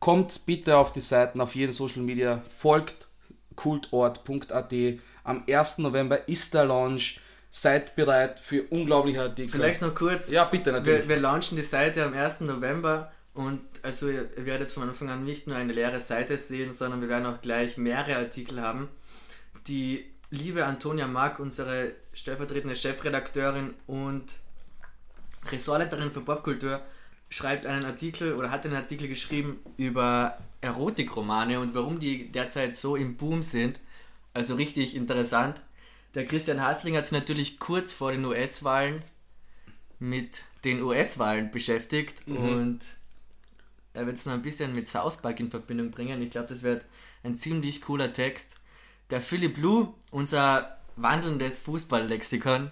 kommt 0.05 0.45
bitte 0.45 0.77
auf 0.77 0.93
die 0.93 0.99
Seiten, 0.99 1.41
auf 1.41 1.55
jeden 1.55 1.71
Social 1.71 2.03
Media, 2.03 2.43
folgt 2.55 3.07
kultort.at. 3.55 4.73
Am 5.23 5.43
1. 5.49 5.79
November 5.79 6.29
ist 6.29 6.53
der 6.53 6.65
Launch. 6.65 7.19
Seid 7.49 7.95
bereit 7.95 8.39
für 8.39 8.61
unglaubliche 8.69 9.21
Artikel. 9.21 9.49
Vielleicht 9.49 9.81
noch 9.81 9.95
kurz. 9.95 10.29
Ja, 10.29 10.43
bitte, 10.43 10.73
natürlich. 10.73 11.07
Wir, 11.07 11.09
wir 11.09 11.17
launchen 11.19 11.55
die 11.55 11.63
Seite 11.63 12.05
am 12.05 12.13
1. 12.13 12.41
November 12.41 13.11
und 13.33 13.61
also 13.81 14.07
ihr 14.07 14.29
werdet 14.35 14.69
von 14.69 14.83
Anfang 14.83 15.09
an 15.09 15.23
nicht 15.23 15.47
nur 15.47 15.55
eine 15.55 15.73
leere 15.73 15.99
Seite 15.99 16.37
sehen, 16.37 16.69
sondern 16.69 17.01
wir 17.01 17.09
werden 17.09 17.25
auch 17.25 17.41
gleich 17.41 17.77
mehrere 17.77 18.17
Artikel 18.17 18.61
haben, 18.61 18.89
die 19.65 20.05
liebe 20.29 20.65
Antonia 20.65 21.07
Mack, 21.07 21.39
unsere 21.39 21.93
stellvertretende 22.13 22.75
Chefredakteurin 22.75 23.73
und 23.87 24.35
Ressortleiterin 25.51 26.11
für 26.11 26.21
Popkultur, 26.21 26.81
schreibt 27.29 27.65
einen 27.65 27.85
Artikel 27.85 28.33
oder 28.33 28.51
hat 28.51 28.65
einen 28.65 28.75
Artikel 28.75 29.07
geschrieben 29.07 29.59
über 29.77 30.37
Erotikromane 30.61 31.59
und 31.59 31.75
warum 31.75 31.99
die 31.99 32.31
derzeit 32.31 32.75
so 32.75 32.95
im 32.95 33.17
Boom 33.17 33.43
sind. 33.43 33.79
Also 34.33 34.55
richtig 34.55 34.95
interessant. 34.95 35.61
Der 36.13 36.25
Christian 36.25 36.61
Hasling 36.61 36.95
hat 36.95 37.05
sich 37.05 37.17
natürlich 37.17 37.59
kurz 37.59 37.93
vor 37.93 38.11
den 38.11 38.25
US-Wahlen 38.25 39.01
mit 39.99 40.43
den 40.63 40.81
US-Wahlen 40.81 41.51
beschäftigt 41.51 42.27
mhm. 42.27 42.37
und 42.37 42.79
er 43.93 44.05
wird 44.05 44.17
es 44.17 44.25
noch 44.25 44.33
ein 44.33 44.41
bisschen 44.41 44.73
mit 44.73 44.87
South 44.87 45.17
Park 45.17 45.39
in 45.39 45.49
Verbindung 45.49 45.91
bringen. 45.91 46.21
Ich 46.21 46.31
glaube, 46.31 46.47
das 46.47 46.63
wird 46.63 46.85
ein 47.23 47.37
ziemlich 47.37 47.81
cooler 47.81 48.11
Text. 48.11 48.55
Der 49.09 49.21
Philip 49.21 49.53
Blue, 49.53 49.93
unser 50.11 50.77
wandelndes 50.95 51.59
Fußballlexikon, 51.59 52.71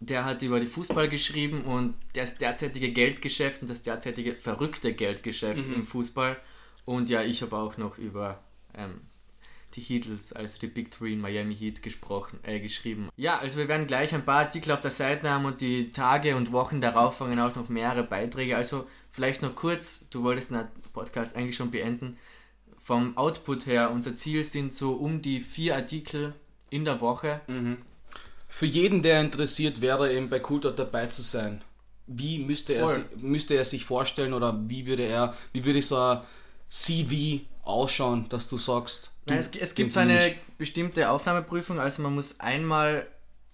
der 0.00 0.24
hat 0.24 0.42
über 0.42 0.60
die 0.60 0.66
Fußball 0.66 1.08
geschrieben 1.08 1.62
und 1.62 1.94
das 2.12 2.36
derzeitige 2.36 2.92
Geldgeschäft 2.92 3.62
und 3.62 3.70
das 3.70 3.82
derzeitige 3.82 4.34
verrückte 4.34 4.92
Geldgeschäft 4.92 5.68
mhm. 5.68 5.74
im 5.74 5.86
Fußball. 5.86 6.36
Und 6.84 7.08
ja, 7.08 7.22
ich 7.22 7.42
habe 7.42 7.56
auch 7.56 7.78
noch 7.78 7.98
über 7.98 8.40
ähm, 8.74 9.00
die 9.74 9.80
Heatles, 9.80 10.32
also 10.32 10.58
die 10.58 10.66
Big 10.66 10.90
Three 10.90 11.14
in 11.14 11.20
Miami 11.20 11.56
Heat 11.56 11.82
gesprochen, 11.82 12.38
äh, 12.42 12.60
geschrieben. 12.60 13.08
Ja, 13.16 13.38
also 13.38 13.56
wir 13.56 13.68
werden 13.68 13.86
gleich 13.86 14.14
ein 14.14 14.24
paar 14.24 14.40
Artikel 14.40 14.72
auf 14.72 14.80
der 14.80 14.90
Seite 14.90 15.30
haben 15.30 15.46
und 15.46 15.60
die 15.60 15.92
Tage 15.92 16.36
und 16.36 16.52
Wochen 16.52 16.80
darauf 16.80 17.16
fangen 17.16 17.40
auch 17.40 17.54
noch 17.54 17.68
mehrere 17.68 18.04
Beiträge. 18.04 18.56
Also 18.56 18.86
vielleicht 19.12 19.42
noch 19.42 19.56
kurz, 19.56 20.08
du 20.10 20.22
wolltest 20.22 20.50
den 20.50 20.66
Podcast 20.92 21.36
eigentlich 21.36 21.56
schon 21.56 21.70
beenden. 21.70 22.18
Vom 22.78 23.16
Output 23.16 23.66
her, 23.66 23.90
unser 23.90 24.14
Ziel 24.14 24.44
sind 24.44 24.72
so 24.72 24.92
um 24.92 25.22
die 25.22 25.40
vier 25.40 25.74
Artikel 25.74 26.34
in 26.70 26.84
der 26.84 27.00
Woche. 27.00 27.40
Mhm 27.48 27.78
für 28.56 28.64
jeden, 28.64 29.02
der 29.02 29.20
interessiert 29.20 29.82
wäre, 29.82 30.10
eben 30.14 30.30
bei 30.30 30.38
Kultort 30.38 30.78
dabei 30.78 31.08
zu 31.08 31.20
sein, 31.20 31.62
wie 32.06 32.38
müsste 32.38 32.72
er, 32.72 33.04
müsste 33.16 33.52
er 33.52 33.66
sich 33.66 33.84
vorstellen 33.84 34.32
oder 34.32 34.58
wie 34.66 34.86
würde 34.86 35.02
er, 35.02 35.34
wie 35.52 35.62
würde 35.62 35.82
so 35.82 35.98
ein 35.98 36.22
CV 36.70 37.44
ausschauen, 37.64 38.30
dass 38.30 38.48
du 38.48 38.56
sagst. 38.56 39.12
Du 39.26 39.34
Nein, 39.34 39.40
es, 39.40 39.54
es 39.54 39.74
gibt 39.74 39.94
eine 39.98 40.34
bestimmte 40.56 41.10
Aufnahmeprüfung, 41.10 41.78
also 41.78 42.00
man 42.00 42.14
muss 42.14 42.40
einmal 42.40 43.06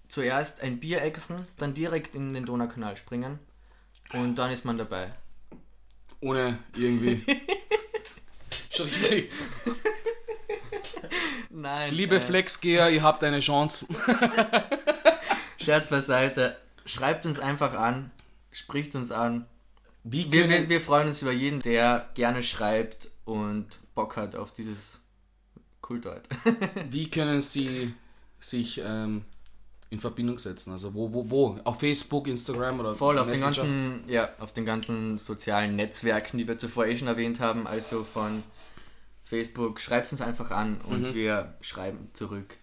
zuerst 0.07 0.61
ein 0.61 0.79
Bier 0.79 1.01
exen, 1.01 1.49
dann 1.57 1.73
direkt 1.73 2.15
in 2.15 2.33
den 2.33 2.45
Donaukanal 2.45 2.95
springen 2.95 3.39
und 4.13 4.35
dann 4.35 4.51
ist 4.51 4.63
man 4.63 4.77
dabei. 4.77 5.13
Ohne 6.21 6.59
irgendwie. 6.77 7.21
Schon 8.69 8.85
richtig. 8.85 9.29
Nein. 11.49 11.93
Liebe 11.93 12.15
äh, 12.15 12.21
Flexgeher, 12.21 12.89
ihr 12.89 13.03
habt 13.03 13.21
eine 13.21 13.41
Chance. 13.41 13.85
Scherz 15.63 15.89
beiseite. 15.89 16.57
Schreibt 16.85 17.25
uns 17.25 17.39
einfach 17.39 17.73
an, 17.73 18.11
spricht 18.51 18.95
uns 18.95 19.11
an. 19.11 19.45
Wie 20.03 20.31
wir, 20.31 20.49
wir, 20.49 20.69
wir 20.69 20.81
freuen 20.81 21.07
uns 21.07 21.21
über 21.21 21.31
jeden, 21.31 21.61
der 21.61 22.09
gerne 22.13 22.43
schreibt 22.43 23.09
und 23.25 23.79
Bock 23.95 24.17
hat 24.17 24.35
auf 24.35 24.51
dieses 24.51 24.99
Kultort. 25.81 26.27
Wie 26.89 27.09
können 27.09 27.39
Sie 27.39 27.93
sich 28.39 28.81
ähm, 28.83 29.23
in 29.89 29.99
Verbindung 29.99 30.37
setzen? 30.39 30.71
Also 30.71 30.93
wo, 30.93 31.13
wo, 31.13 31.29
wo? 31.29 31.59
Auf 31.63 31.79
Facebook, 31.79 32.27
Instagram 32.27 32.79
oder 32.79 32.95
Voll, 32.95 33.17
auf 33.17 33.29
den 33.29 33.39
ganzen, 33.39 34.03
ja, 34.07 34.29
auf 34.39 34.51
den 34.51 34.65
ganzen 34.65 35.17
sozialen 35.17 35.75
Netzwerken, 35.75 36.37
die 36.37 36.47
wir 36.47 36.57
zuvor 36.57 36.85
eh 36.85 36.97
schon 36.97 37.07
erwähnt 37.07 37.39
haben, 37.39 37.67
also 37.67 38.03
von 38.03 38.43
Facebook, 39.23 39.79
schreibt 39.79 40.11
uns 40.11 40.21
einfach 40.21 40.51
an 40.51 40.81
und 40.81 41.09
mhm. 41.09 41.13
wir 41.13 41.55
schreiben 41.61 42.09
zurück. 42.13 42.57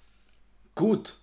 Gut, 0.75 1.17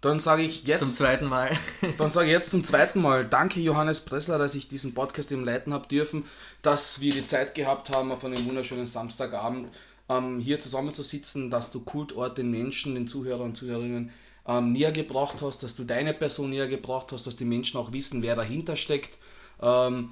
dann 0.00 0.20
sage 0.20 0.42
ich 0.42 0.64
jetzt. 0.64 0.80
Zum 0.80 0.90
zweiten 0.90 1.26
Mal. 1.26 1.50
dann 1.98 2.10
sage 2.10 2.26
ich 2.26 2.32
jetzt 2.32 2.50
zum 2.50 2.62
zweiten 2.62 3.02
Mal. 3.02 3.24
Danke, 3.24 3.60
Johannes 3.60 4.00
Pressler, 4.00 4.38
dass 4.38 4.54
ich 4.54 4.68
diesen 4.68 4.94
Podcast 4.94 5.32
im 5.32 5.44
Leiten 5.44 5.72
habe 5.72 5.88
dürfen, 5.88 6.24
dass 6.62 7.00
wir 7.00 7.12
die 7.12 7.24
Zeit 7.24 7.54
gehabt 7.54 7.90
haben, 7.90 8.12
auf 8.12 8.24
einem 8.24 8.44
wunderschönen 8.46 8.86
Samstagabend 8.86 9.68
ähm, 10.08 10.38
hier 10.38 10.60
zusammenzusitzen, 10.60 11.50
dass 11.50 11.72
du 11.72 11.80
Kultort 11.80 12.38
den 12.38 12.50
Menschen, 12.50 12.94
den 12.94 13.08
Zuhörern 13.08 13.46
und 13.46 13.56
Zuhörerinnen 13.56 14.10
ähm, 14.46 14.72
näher 14.72 14.92
gebracht 14.92 15.42
hast, 15.42 15.62
dass 15.64 15.74
du 15.74 15.84
deine 15.84 16.14
Person 16.14 16.50
näher 16.50 16.68
gebracht 16.68 17.10
hast, 17.12 17.26
dass 17.26 17.36
die 17.36 17.44
Menschen 17.44 17.78
auch 17.78 17.92
wissen, 17.92 18.22
wer 18.22 18.36
dahinter 18.36 18.76
steckt. 18.76 19.18
Ähm, 19.60 20.10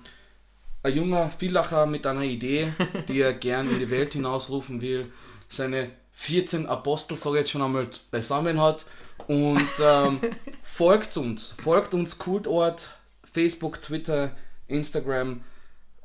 ein 0.82 0.94
junger 0.94 1.30
Villacher 1.30 1.86
mit 1.86 2.06
einer 2.06 2.22
Idee, 2.22 2.72
die 3.08 3.20
er 3.20 3.32
gern 3.32 3.70
in 3.70 3.78
die 3.78 3.90
Welt 3.90 4.14
hinausrufen 4.14 4.80
will, 4.80 5.12
seine 5.48 5.90
14 6.12 6.66
Apostel, 6.66 7.16
sage 7.16 7.36
ich 7.36 7.42
jetzt 7.42 7.50
schon 7.50 7.62
einmal, 7.62 7.88
beisammen 8.10 8.60
hat 8.60 8.84
und 9.26 9.68
ähm, 9.82 10.20
folgt 10.62 11.16
uns, 11.16 11.54
folgt 11.62 11.94
uns 11.94 12.18
Kultort, 12.18 12.90
Facebook, 13.24 13.82
Twitter, 13.82 14.32
Instagram, 14.68 15.42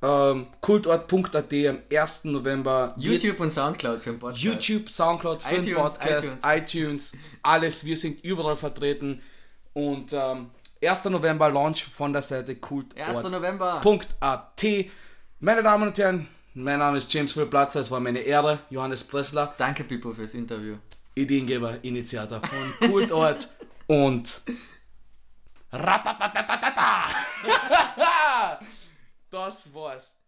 ähm, 0.01 0.47
kultort.at 0.61 1.53
am 1.53 1.79
1. 1.93 2.25
November. 2.25 2.95
YouTube 2.97 3.39
und 3.39 3.51
Soundcloud 3.51 4.01
für 4.01 4.11
den 4.11 4.19
Podcast. 4.19 4.41
YouTube, 4.41 4.89
Soundcloud 4.89 5.43
für 5.43 5.61
den 5.61 5.75
Podcast, 5.75 6.29
iTunes. 6.43 6.73
iTunes. 6.73 7.11
alles, 7.43 7.85
wir 7.85 7.97
sind 7.97 8.23
überall 8.23 8.57
vertreten. 8.57 9.21
Und 9.73 10.11
ähm, 10.13 10.49
1. 10.83 11.05
November 11.05 11.49
Launch 11.49 11.85
von 11.85 12.11
der 12.11 12.23
Seite 12.23 12.55
kultort.at. 12.55 13.15
1. 13.17 13.29
November. 13.29 13.79
Meine 15.39 15.63
Damen 15.63 15.87
und 15.87 15.97
Herren, 15.97 16.27
mein 16.53 16.79
Name 16.79 16.97
ist 16.97 17.11
James 17.13 17.35
Will 17.37 17.45
Platzer, 17.45 17.79
es 17.79 17.89
war 17.89 17.99
meine 17.99 18.19
Ehre, 18.19 18.59
Johannes 18.69 19.03
Pressler. 19.03 19.53
Danke, 19.57 19.83
Pippo, 19.83 20.11
fürs 20.13 20.33
Interview. 20.33 20.75
Ideengeber, 21.21 21.83
Initiator 21.83 22.41
von 22.41 22.89
Kultort 22.89 23.49
und 23.87 24.41
Ratatatatata. 25.71 27.07
das 29.29 29.73
war's. 29.73 30.20